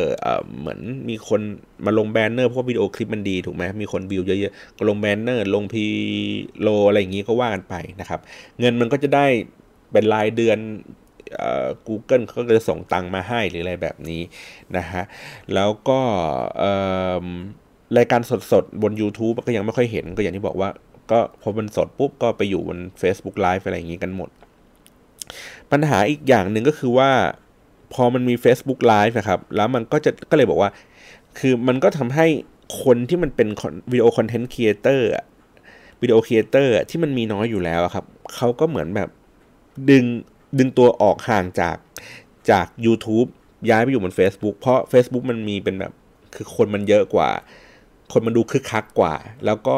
[0.59, 1.41] เหมือนมีคน
[1.87, 8.21] มาลงแบนเนอร์เพราะวิดีโอคลิปมันดีถูกไหมมีคนวิวเยอะๆก็ลงแบนเนอร์ลง pre-roll อะไรอย่างนี้ก็ว่ากันไปนะครับ
[8.61, 9.27] เงินมันก็จะได้
[9.93, 10.59] เป็นรายเดือน
[11.87, 14.23] Google เขาก็จะส่งตังมาให้หรืออะไรแบบนี้
[14.77, 15.03] นะฮะ
[15.55, 16.01] แล้วก็
[17.97, 18.21] รายการ
[18.53, 20.71] สดๆ บน YouTube ก็ยังไม่ค่อยเห็นก็อย่างที่บอกว่า
[21.11, 24.29] ก็พอมันสดปุ๊บก็ไปอยู่บน Facebook Live อะไรอย่างนี้กันหมด
[25.73, 27.11] ปัญหาอีกอย่างหนึ่งก็คือว่า
[27.93, 30.71] พอมันมี Facebook Live นะครับ แล้วมันก็จะก็เลยบอกว่า
[31.39, 32.27] คือมันก็ทำให้
[32.83, 33.49] คนที่มันเป็น
[33.93, 39.09] video content creator video creator ที่มันมีน้อยอยู่แล้วครับ เขาก็เหมือนแบบ
[39.91, 40.05] ดึง
[40.59, 41.77] ดึงตัวออกห่างจาก
[42.51, 43.29] จาก YouTube
[43.71, 45.93] ย้ายไปอยู่บน Facebook เพราะ Facebook มันมีเป็นแบบ
[46.35, 47.31] คือคนมันเยอะกว่า
[48.13, 49.15] คนมันดูคึกคักกว่า
[49.47, 49.77] แล้วก็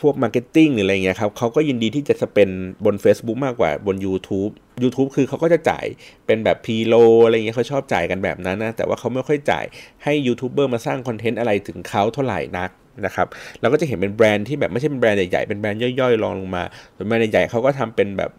[0.00, 2.50] พวก marketing หรืออะไรเงี้ยครับเขาก็ยินดีที่จะ spend
[2.84, 5.86] บน Facebook มากกว่าบน YouTube YouTube คือเขาก็จะจ่าย
[6.26, 6.94] เป็นแบบ pre-roll
[7.24, 9.64] อะไรเงี้ยเขาชอบจ่ายกันแบบนั้นนะ แต่ว่าเขาไม่ค่อยจ่าย
[10.04, 12.70] ให้ยูทูบเบอร์มาสร้าง content อะไรถึงเขาเท่าไหร่นัก
[13.06, 13.26] นะครับ
[13.60, 16.62] เราก็จะเห็นเป็นแบรนด์ที่แบบไม่ใช่เป็นแบรนด์ใหญ่ๆ เป็นแบรนด์ย่อยๆรองลงมา
[16.96, 18.30] ส่วนแบรนด์ใหญ่ๆเขาก็ทำเป็นแบบ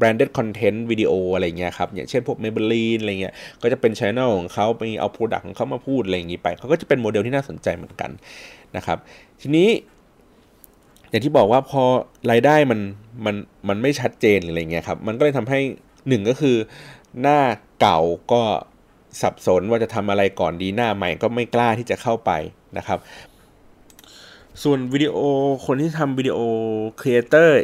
[0.00, 8.10] branded content video อะไรเงี้ยครับอย่างเช่นพวก Maybelline อะไรเงี้ยก็จะเป็น channel ของเขาไปเอา product ของเขามาพูดอะไรอย่างนี้ไปเขาก็จะเป็นโมเดลที่น่าสนใจเหมือนกัน
[8.76, 8.98] นะครับ
[9.40, 9.68] ทีนี้
[11.10, 11.82] อย่างที่บอกว่าพอ
[12.30, 12.80] รายได้มัน
[13.24, 13.36] มัน
[13.68, 15.60] มันไม่ชัดเจนอะไรเงี้ยครับมันก็เลยทำให้
[16.08, 16.56] หนึ่งก็คือ
[17.20, 17.38] หน้า
[17.80, 18.00] เก่า
[18.32, 18.42] ก็
[19.22, 22.30] สับสนว่าจะทำอะไรก่อนดีหน้าใหม่ก็ไม่กล้าที่จะเข้าไป
[22.78, 22.98] นะครับ
[24.62, 25.16] ส่วนวิดีโอ
[25.66, 27.56] คนที่ทำ video creator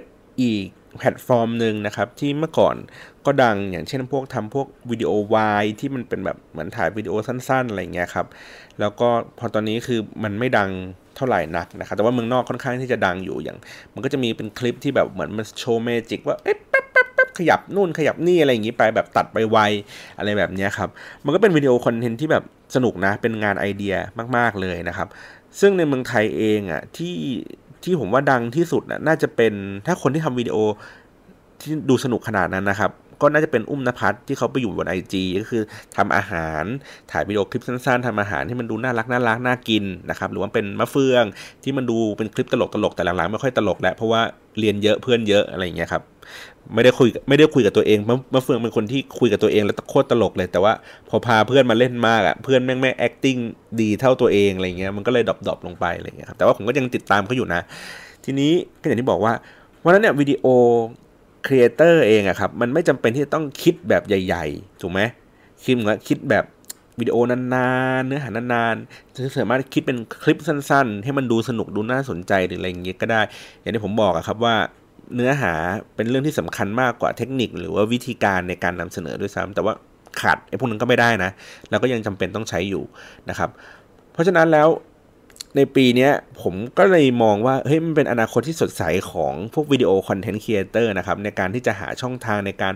[0.43, 0.67] อีก
[0.99, 2.77] แพลตฟอร์มหนึ่งนะครับ ที่เมื่อก่อน
[3.27, 8.27] ก็ดังอย่างเช่นพวกทำพวกวิดีโอวายที่มันเป็นแบบเหมือนถ่ายวิดีโอสั้นๆ อะไรเงี้ยครับ
[8.81, 10.71] แล้วก็พอตอนนี้คือมันไม่ดัง
[11.17, 13.59] เท่าไหร่นักนะครับ แต่ว่าเมืองนอกค่อนข้างที่จะดังอยู่อย่าง
[13.95, 19.59] มันก็จะมีเป็นคลิปที่แบบเหมือนมันโชว์ magic ว่าเอ๊ะแป๊บแป๊บแป๊บขยับนู่นขยับนี่อะไรอย่างนี้ไปแบบตัดไปไว
[20.19, 20.89] อะไรแบบนี้ครับ
[21.25, 22.45] มันก็เป็น video content ที่แบบ
[22.75, 23.95] สนุกนะเป็นงานไอเดีย
[24.37, 25.09] มาก ๆเลยนะครับ
[25.61, 27.15] ซึ่งในเมืองไทยเองอะที่
[27.85, 29.53] ที่ผมว่าดังที่สุดน่าจะเป็น
[29.87, 30.57] ถ้าคนที่ทำวิดีโอ
[31.61, 32.91] ที่ดูสนุกขนาดนั้นนะครับ
[33.23, 35.63] ก็น่าจะเป็นอุ้มนภัทรที่เขาไปอยู่บนไอจีก็คือ
[35.97, 36.65] ทำอาหาร
[37.11, 41.25] ถ่ายวิดีโอคลิปสั้นๆทำอาหารที่มันดูน่ารักน่ารักน่ากินนะครับหรือว่าเป็นมะเฟือง
[41.65, 44.21] ที่มันดูเป็นคลิปตลกตลกแต่หลังๆไม่ค่อยตลกแล้วเพราะว่า
[44.59, 46.03] เรียนเยอะเพื่อนเยอะอะไรอย่างเงี้ยครับ
[46.75, 47.99] ไม่ได้คุยไม่ได้คุยกับตัวเอง
[48.35, 50.73] มะเฟืองเป็นคนที่คุยกับตัวเองแล้วโคตรตลกเลย แต่ว่า
[51.09, 53.41] พอพาเพื่อนมาเล่นมากอะเพื่อนแม่งไม่ acting
[53.81, 57.61] ดีเท่าตัวเองอะไรเงี้ยมันก็เลยดรอปๆลงไปอะไรเงี้ยครับแต่ว่าผมก็ยังติดตามเขาอยู่นะ
[58.25, 59.33] ทีนี้ก็อย่างที่บอกว่า
[59.85, 60.47] วันนั้นเนี่ยวิดีโอ
[61.47, 65.01] ครีเอเตอร์เองอะครับมันไม่จำเป็นที่จะต้องคิดแบบใหญ่ ๆ ถูกไหม
[65.65, 66.45] คิดเหมือนคิดแบบ
[67.01, 73.21] วิดีโอนานๆ เนื้อหานานๆจะสามารถคิดเป็นคลิปสั้นๆ ให้มันดูสนุกดูน่าสนใจหรืออะไรอย่างเงี้ยก็ได้
[73.61, 74.55] อย่างที่ผมบอกอะครับว่า
[75.15, 75.53] เนื้อหา
[75.95, 79.75] เป็นเรื่องที่สำคัญมากกว่าเทคนิค หรือว่าวิธีการในการนำเสนอด้วยซ้ำแต่ว่า
[80.21, 81.31] ขาดไอ้พวกนั้นก็ไม่ได้นะ
[81.71, 82.83] เราก็ยังจำเป็นต้องใช้อยู่
[83.31, 83.51] นะครับ
[84.13, 84.69] เพราะฉะนั้นแล้ว
[85.57, 86.11] ในปีนี้
[86.43, 92.75] ผมก็เลยมองว่าเฮ้ยมันเป็นอนาคตที่สดใสของพวก video content creator นะครับในการที่จะหาช่องทางในการ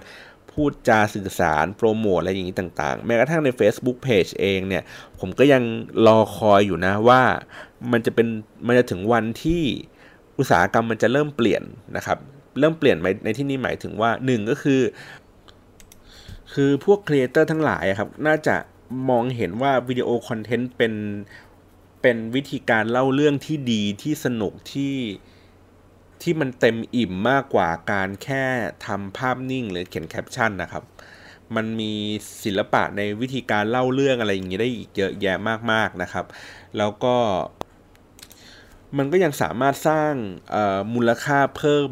[0.51, 4.83] พูดจาสื่อสาร โปรโมทอะไรอย่างนี้ต่างๆ แม้กระทั่งใน Facebook Page เองเนี่ย
[5.21, 5.63] ผมก็ยัง
[6.07, 7.23] รอคอยอยู่นะว่า
[7.93, 8.29] มันจะเป็น
[8.67, 9.63] มันจะถึงวันที่
[10.39, 11.63] อุตสาหกรรมมันจะเริ่มเปลี่ยน
[11.97, 12.19] นะครับ
[12.59, 14.81] เริ่มเปลี่ยนในที่นี้หมายถึงว่า 1 ก็คือ
[16.53, 18.57] คือพวก creator ทั้งหลายครับ น่าจะ
[19.11, 20.93] มองเห็นว่า video content เป็น
[22.03, 24.97] เป็นวิธีการเล่าเรื่องที่ดีที่สนุกที่
[26.23, 28.45] ที่มันเต็มอิ่มมากกว่าการแค่
[28.87, 30.85] ทำภาพนิ่งหรือเขียนแคปชั่นนะครับ
[31.57, 31.93] มันมี
[32.45, 35.39] ศิลปะในวิธีการเล่าเรื่องอะไรอย่างนี้ได้อีกเยอะแยะ
[35.73, 36.27] มากๆนะครับ
[36.79, 37.17] แล้วก็
[38.97, 40.13] มันก็ยังสามารถสร้าง
[40.95, 41.91] มูลค่าเพิ่ม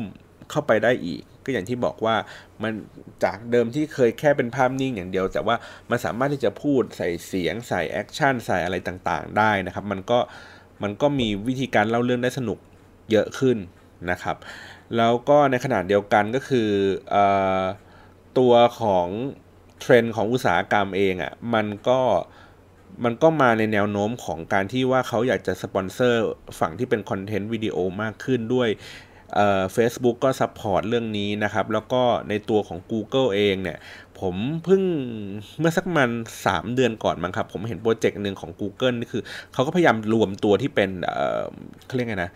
[0.51, 2.17] เข้าไปได้อีก ก็อย่างที่บอกว่า
[2.63, 2.73] มัน
[3.25, 5.57] จากเดิมที่เคยแค่เป็นภาพนิ่งอย่างเดียว แต่ว่า
[5.91, 10.19] มันสามารถที่จะพูดใส่เสียงใส่ action ใส่อะไรต่างๆ ได้นะครับ มันก็
[10.83, 12.59] มันก็มีวิธีการเล่าเรื่องได้สนุก
[13.11, 13.59] เยอะขึ้น
[14.11, 14.37] นะครับ
[14.97, 16.69] แล้วก็ในขณะเดียวกันก็คือ
[17.15, 17.17] อ
[18.39, 19.09] ตัวของ
[19.81, 22.01] เทรนด์ของอุตสาหกรรมเองอะ่ะมันก็
[23.05, 26.21] มันก็มาในแนวโน้มของการที่ว่าเขาอยากจะสปอนเซอร์
[26.59, 28.69] ฝั่งที่เป็น content video มากขึ้นด้วย
[29.73, 33.79] เฟซบุ๊กก็ support เรื่องนี้นะครับ แล้วก็ในตัวของ Google เองเนี่ย
[34.21, 34.35] ผม
[34.65, 34.83] เพิ่ง
[35.59, 36.11] เมื่อสักมัน
[36.45, 40.91] 3 เดือนก่อนมั้งครับ ผมเห็น project หนึ่งของ Google นี่คือเขาก็พยายามรวมตัวที่เป็น
[41.87, 42.33] เขาเรียกไงนะ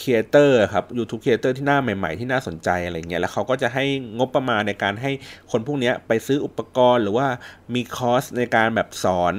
[0.00, 3.84] creator ครับ YouTube ครีเอเตอร์ที่หน้าใหม่ๆ ที่น่าสนใจอะไรเงี้ยแล้วเขาก็จะให้
[4.18, 5.10] งบประมาณในการให้
[5.50, 7.26] คนพวกนี้ไปซื้ออุปกรณ์หรือว่า
[7.74, 9.34] มีคอร์สในการแบบสอน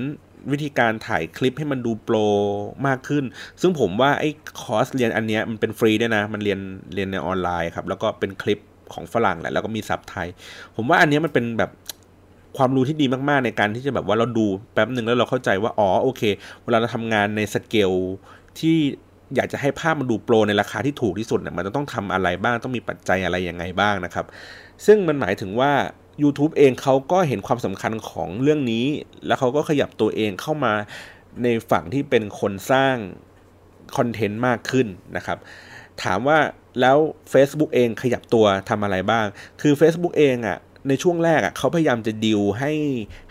[0.51, 2.17] วิธีการถ่ายคลิปให้มันดูโปร
[2.87, 3.23] มากขึ้น
[3.61, 4.29] ซึ่งผมว่าไอ้
[4.61, 6.59] คอร์สเรียนอันเนี้ยมันเป็นฟรีด้วยนะ มันเรียน
[6.93, 8.59] เรียนในออนไลน์ครับ แล้วก็เป็นคลิป
[8.93, 10.27] ของฝรั่งแหละแล้วก็มีซับไทย
[10.75, 11.71] ผมว่าอันนี้มันเป็นแบบ
[12.57, 16.21] ความรู้ที่ดีมากๆในการที่จะแบบว่าเราดูแป๊บหนึ่งแล้วเราเข้าใจว่าอ๋อโอเค
[16.63, 17.91] เวลาเราทำงานในสเกล
[18.59, 18.77] ที่
[19.35, 24.25] อยากจะให้ภาพมันดูโปรในราคาที่ถูกที่สุดเนี่ยมันจะต้องทำอะไรบ้างต้องมีปัจจัยอะไรยังไงบ้างนะครับ
[24.85, 25.71] ซึ่งมันหมายถึงว่า
[26.21, 28.85] YouTube เองเขาก็เห็นความสำคัญของเรื่องนี้
[29.25, 30.73] แล้วเขาก็ขยับตัวเองเข้ามา
[31.43, 32.95] ในฝั่งที่เป็นคนสร้าง
[33.97, 35.37] คอนเทนต์มากขึ้นนะครับ
[36.03, 36.39] ถามว่า
[36.81, 36.97] แล้ว
[37.33, 39.25] Facebook เองขยับตัวทำอะไรบ้าง
[39.61, 40.57] คือ Facebook เองอะ่ะ
[40.89, 42.73] ในช่วงแรกอะ่ะเขาพยายามจะดิวให้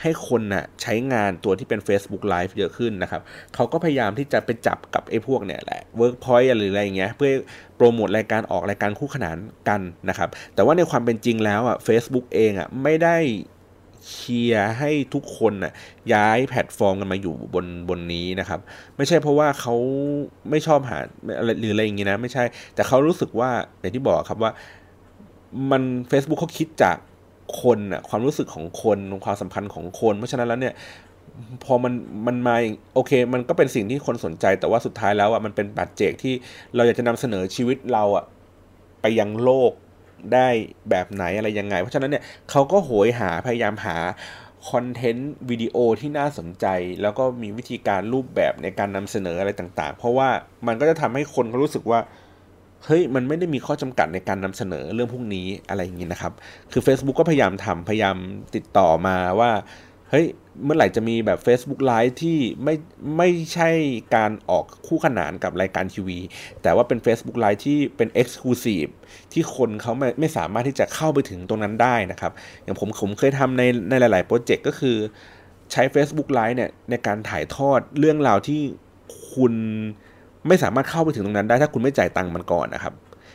[0.03, 3.23] ให้คนน่ะใช้งานตัวที่เป็น Facebook Live เยอะขึ้นนะครับ
[3.55, 7.31] เขาก็พยายามที่จะไปจับกับไอ้พวกเนี่ยแหละ Workpoint หรืออะไรเงี้ยเพื่อ
[7.77, 9.37] โปรโมทรายการออกรายการคู่ขนาน
[9.69, 13.17] กันนะครับ แต่ว่าในความเป็นจริงแล้วอะ Facebook เองอะไม่ได้
[14.11, 15.73] เชียร์ให้ทุกคนน่ะ
[16.13, 18.61] ย้ายแพลตฟอร์มกันมาอยู่บนบนนี้นะครับ
[18.97, 19.75] ไม่ใช่เพราะว่าเขา
[20.51, 20.99] ไม่ชอบหา
[21.39, 24.53] อะไรหรืออะไรอย่างงี้นะ ไม่ใช่ แต่เขารู้สึกว่าอย่างที่บอกครับว่า
[25.71, 26.97] มัน Facebook เขาคิดจาก
[27.61, 30.75] คนอะความรู้สึกของคนความสัมพันธ์ของคน เพราะฉะนั้นแล้วเนี่ย
[31.65, 31.93] พอมัน
[32.27, 32.57] มันมา
[32.95, 36.35] โอเค มันก็เป็นสิ่งที่คนสนใจแต่ว่าสุดท้ายแล้วอะมันเป็นปัจเจกที่
[36.75, 38.25] เราอยากจะนำเสนอชีวิตเราอะ
[39.01, 39.73] ไปยังโลก
[40.35, 40.49] ได้
[40.91, 43.97] แบบไหนอะไรยังไง เพราะฉะนั้นเนี่ยเขาก็โหยหาพยายามหา
[44.71, 46.67] คอนเทนต์วิดีโอที่น่าสนใจ
[47.03, 50.29] แล้วก็มีวิธีการรูปแบบในการนำเสนออะไรต่าง ๆ เพราะว่า
[50.67, 52.01] มันก็จะทำให้คนเขารู้สึกว่า
[52.87, 56.33] เฮ้ยมันไม่ได้มีข้อจำกัดในการนำเสนอเรื่องพวกนี้อะไรอย่างนี้นะครับ
[56.73, 58.17] คือ Facebook ก็พยายามทำพยายาม
[58.55, 59.51] ติดต่อมาว่า
[60.11, 60.27] เฮ้ย
[60.65, 62.75] เมื่อไหร่จะมีแบบ Facebook Live ที่ไม่
[63.17, 63.71] ไม่ใช่
[64.17, 66.19] การออกคู่ขนานกับรายการทีวี
[66.63, 68.91] แต่ว่าเป็น Facebook Live ที่เป็น Exclusive
[69.33, 74.97] ที่คนเขาไม่ไม่สามารถที่จะเข้าไปถึงตรงนั้นได้นะครับ อย่างผมผมเคยทำในในหลาย ๆ โปรเจกต์ก็คือ
[75.73, 78.61] ใช้ Facebook Live เนี่ยในการถ่ายทอดเรื่องราวที่
[79.33, 79.55] คุณ
[80.49, 82.95] ไม่สามารถเข้าไปถึงตรงนั้นได้ถ้าคุณไม่จ่ายตังค์มันก่อนนะครับ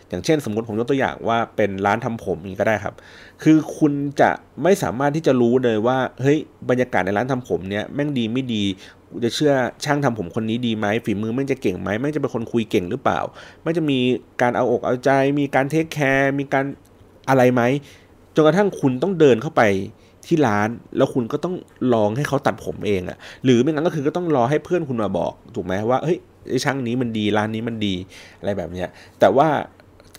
[0.09, 2.95] อย่างเช่น สมมติผมยกตัวอย่างว่าเป็นร้านทำผมนี้ก็ได้ครับ
[3.43, 4.29] คือคุณจะ
[4.63, 6.37] ไม่สามารถที่จะรู้เลยว่าเฮ้ย
[6.69, 8.63] บรรยากาศในร้านทำผมเนี้ยแม่งดีไม่ดี
[9.23, 13.19] จะเชื่อช่างทำผมคนนี้ดีไหมฝีมือแม่งจะเก่งไหมแม่งจะเป็นคนคุยเก่งหรือเปล่า
[13.61, 13.99] แม่งจะมี
[14.41, 16.65] การเอาอกเอาใจ มีการเทคแคร์มีการ
[17.29, 17.61] อะไรไหม
[18.35, 19.61] จนกระทั่งคุณต้องเดินเข้าไป
[20.27, 21.55] ที่ร้านแล้วคุณก็ต้อง
[21.93, 26.17] ลองให้เขาตัดผมเองอะหรือไม่งั้นก็คือก็ต้องรอให้เพื่อนคุณมาบอกถูกไหมว่าเฮ้ย
[26.63, 27.95] ช่างนี้มันดีร้านนี้มันดี
[28.39, 29.47] อะไรแบบเนี้ยแต่ว่า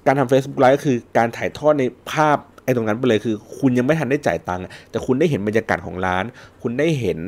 [0.07, 6.25] การทำ Facebook Live ก็คือการถ่ายทอดในภาพไอ้ตรงนั้นไปเลยคือ คุณยังไม่ทันได้จ่ายตังค์แต่คุณได้เห็นบรรยากาศของร้าน
[6.63, 7.19] คุณได้เห็น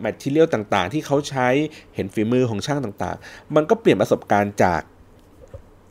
[0.00, 1.48] material ต่างๆ ที่เขาใช้
[1.94, 4.82] เห็นฝีมือของช่างต่างๆ มันก็เปลี่ยนประสบการณ์จาก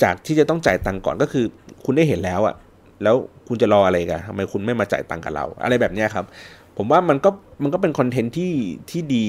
[0.04, 1.46] จากที่จะต้องจ่ายตังค์ก่อนก็คือ
[1.86, 2.56] คุณได้เห็นแล้วอะ
[3.04, 3.16] แล้ว
[3.48, 6.26] คุณจะรออะไรกันทำไมคุณไม่มาจ่ายตังค์กับเรา อะไรแบบนี้ครับ
[6.78, 7.30] ผมว่ามันก็
[7.64, 8.54] มันก็เป็น content ที่
[8.92, 9.28] ที่ดี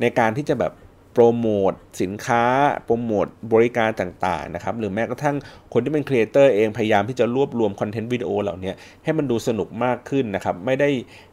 [0.00, 0.72] ในการที่จะแบบ
[1.18, 2.44] โปรโมทสินค้า
[2.84, 5.36] โปรโมทบริการต่างๆนะครับหรือแม้กระทั่ง
[5.72, 8.72] คนที่เป็น creator เองพยายามที่จะรวบรวม content video เหล่านี้
[9.04, 10.88] ให้มันดูสนุกมากขึ้นนะครับไม่ได้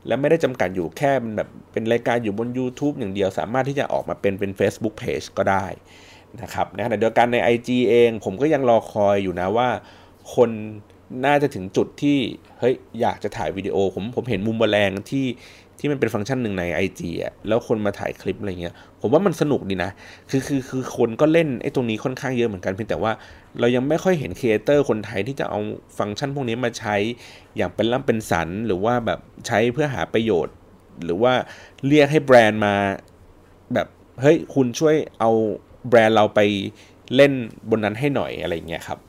[0.07, 5.65] และไม่ได้จำกัดอยู่แค่แบบเป็นรายการอยู่บน YouTube อย่างเดียว สามารถที่จะออกมาเป็นเป็น Facebook Page ก็ได้
[6.41, 9.69] นะครับในขณะเดียวกันใน IG เอง ผมก็ยังรอคอยอยู่นะว่า
[10.35, 10.51] คน
[11.25, 12.17] น่าจะถึงจุดที่
[12.59, 15.25] เฮ้ยอยากจะถ่ายวิดีโอผมผมเห็นมุมแมลงที่
[15.83, 19.91] ที่มันเป็นฟังก์ชันหนึ่งใน IG อะแล้วคนมาถ่ายคลิปอะไรเงี้ยผมว่ามันสนุกดีนะ
[20.29, 23.11] คือคือคือคนก็เล่นไอ้ตรงนี้ค่อนข้างเยอะเหมือนกันเพียงแต่ว่า
[23.59, 25.59] เรายังไม่ค่อยเห็นครีเอเตอร์คนไทยที่จะเอา
[25.97, 26.95] ฟังก์ชันพวกนี้มาใช้
[27.57, 30.55] อย่างเป็นล่ำเป็นสันหรือว่าแบบใช้เพื่อหาประโยชน์
[31.03, 31.33] หรือว่า
[31.87, 32.75] เรียกให้แบรนด์มา
[33.73, 33.87] แบบ
[34.21, 35.31] เฮ้ยคุณช่วยเอา
[35.89, 36.39] แบรนด์เราไป
[37.15, 37.33] เล่น
[37.69, 38.99] บนนั้นให้หน่อยอะไรเงี้ยครับ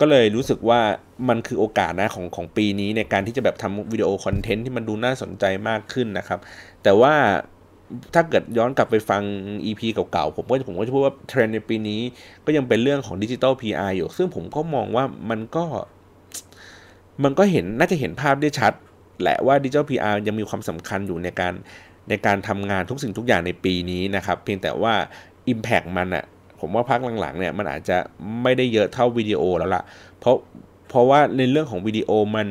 [0.00, 0.80] ก็เลยรู้สึกว่า
[1.28, 6.40] มันคือโอกาสนะของของปีนี้ในการที่จะแบบทำวิดีโอคอนเทนต์ที่มันดูน่าสนใจมากขึ้นนะครับ
[6.82, 7.14] แต่ว่า
[8.14, 9.22] ถ้าเกิดย้อนกลับไปฟัง
[9.64, 12.00] EP เก่าๆ ผมก็ผมก็จะพูดว่าเทรนด์ในปีนี้
[12.44, 15.64] ก็ยังเป็นเรื่องของดิจิตอล PR อยู่ ซึ่งผมก็มองว่ามันก็
[17.24, 18.72] มันก็เห็นน่าจะเห็นภาพได้ชัด
[19.22, 21.52] แหละว่าดิจิตอล PR ยังมีความสำคัญอยู่ในการ
[22.08, 24.94] ในการทำงานทุกสิ่งทุกอย่างในปีนี้นะครับ เพียงแต่ว่า
[25.52, 26.24] Impact มันอะ
[26.60, 27.98] ผมว่าพักหลังๆเนี่ยมันอาจจะ
[28.42, 29.82] ไม่ได้เยอะเท่าวิดีโอแล้วล่ะ
[30.20, 30.36] เพราะ
[30.88, 32.48] เพราะว่าในเรื่องของวิดีโอมัน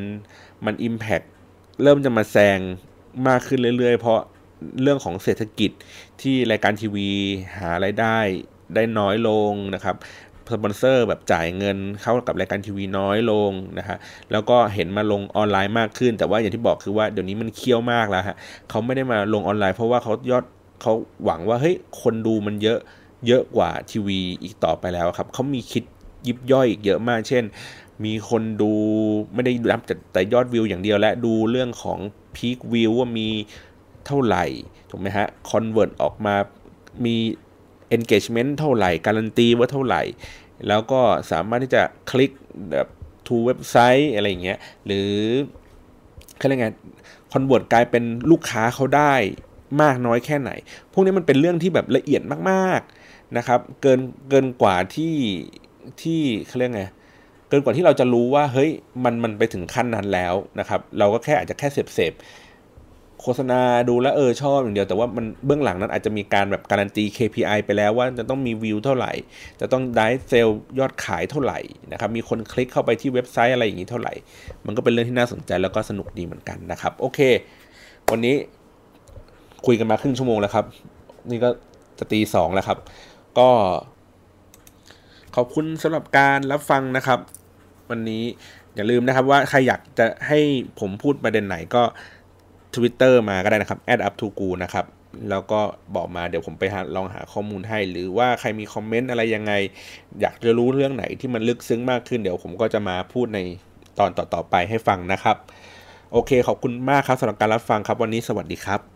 [0.66, 1.22] มันอิมแพก
[1.84, 2.60] เริ่มจะมาแซง
[3.28, 4.20] มากขึ้นเรื่อยๆ เพราะ
[4.82, 5.72] เรื่องของเศรษฐกิจ
[6.22, 7.10] ที่รายการทีวี
[7.58, 8.18] หาไรายได้
[8.76, 9.96] ได้น้อยลงนะครับ
[10.52, 13.98] สปอนเซอร์แบบจ่ายเงินเข้ากับรายการทีวีน้อยลงนะฮะ
[14.32, 18.36] แล้วก็เห็นมาลงออนไลน์มากขึ้น แต่ว่าอย่างที่บอกคือว่าเดี๋ยวนี้มันเคี่ยวมากแล้วฮะ
[18.70, 20.46] เขาไม่ได้มาลงออนไลน์เพราะว่าเขายอด
[20.82, 20.94] เขา
[21.26, 22.80] หวังว่าเฮ้ยคนดูมันเยอะ
[23.28, 25.84] เยอะกว่าทีวีอีกต่อไปแล้วครับเขามีคิด
[26.28, 27.44] ยิบย่อยอีกเยอะมาก เช่น
[28.06, 28.72] มีคนดู
[29.34, 29.82] ไม่ได้รับ
[30.14, 32.00] แต่ยอดวิวอย่างเดียวและดูเรื่องของ
[32.36, 33.30] peak view ว่ามี
[34.06, 34.46] เท่าไหร่
[34.90, 36.36] ถูกไหมฮะ convert ออกมา
[37.06, 37.16] มี
[37.96, 40.02] engagement เท่าไหร่ การันตีว่าเท่าไหร่
[40.68, 41.82] แล้วก็สามารถที่จะ
[42.12, 42.32] คลิก
[42.72, 42.88] แบบ
[43.28, 45.12] to website อะไรอย่างเงี้ยหรือ
[46.38, 46.70] เขาเรียกไง
[47.32, 49.14] convert กลายเป็นลูกค้าเขาได้
[49.82, 50.52] มากน้อยแค่ไหน
[50.92, 53.03] พวกนี้มันเป็นเรื่องที่แบบละเอียดมากๆ
[53.38, 55.16] นะครับ เกินเกินกว่าที่
[56.02, 56.86] ที่เขาเรียกไง
[57.50, 58.72] เกินกว่าที่เราจะรู้ว่าเฮ้ย
[59.04, 62.14] มันมันไปถึงขั้นนั้นแล้วนะครับ เราก็แค่อาจจะแค่เสพเสพ
[63.22, 69.12] โฆษณาดูแลเออชอบอย่างเดียวแต่ว่ามันเบื้องหลังนั้นอาจจะมีการแบบการันตี KPI ไปแล้วว่าจะต้องมีวิวเท่าไหร่
[69.62, 71.60] จะต้องได้เซลล์ยอดขายเท่าไหร่
[71.92, 74.14] นะครับมีคนคลิกเข้าไปที่เว็บไซต์อะไรอย่างนี้เท่าไหร่
[74.66, 77.20] มันก็เป็นเรื่องที่น่าสนใจแล้วก็สนุกดีเหมือนกันนะครับ โอเค
[78.12, 78.36] วันนี้
[79.66, 80.66] คุยกันมาครึ่งชั่วโมงแล้วครับ
[81.30, 81.50] นี่ก็
[82.00, 82.78] จะตีสองแล้วครับ
[83.40, 83.52] ก็
[85.36, 87.20] ขอบคุณสำหรับการรับฟังนะครับ
[87.90, 88.24] วันนี้
[88.76, 90.40] อย่าลืมนะครับว่าใครอยากจะให้
[90.80, 91.84] ผมพูดประเด็นไหนก็
[92.76, 94.86] Twitter มาก็ได้นะครับ add up to go นะครับ
[95.30, 95.62] แล้วก็
[95.96, 96.64] บอกมาเดี๋ยวผมไป
[96.96, 99.54] ลองหาข้อมูลให้ หรือว่าใครมีคอมเมนต์อะไรยังไง
[100.22, 103.40] อยากจะรู้เรื่องไหนที่มันลึกซึ้งมากขึ้น เดี๋ยวผมก็จะมาพูดใน
[104.00, 105.38] ตอนต่อๆไปให้ฟังนะครับ
[106.12, 108.93] โอเคขอบคุณมากครับสำหรับการรับฟังครับวันนี้สวัสดีครับ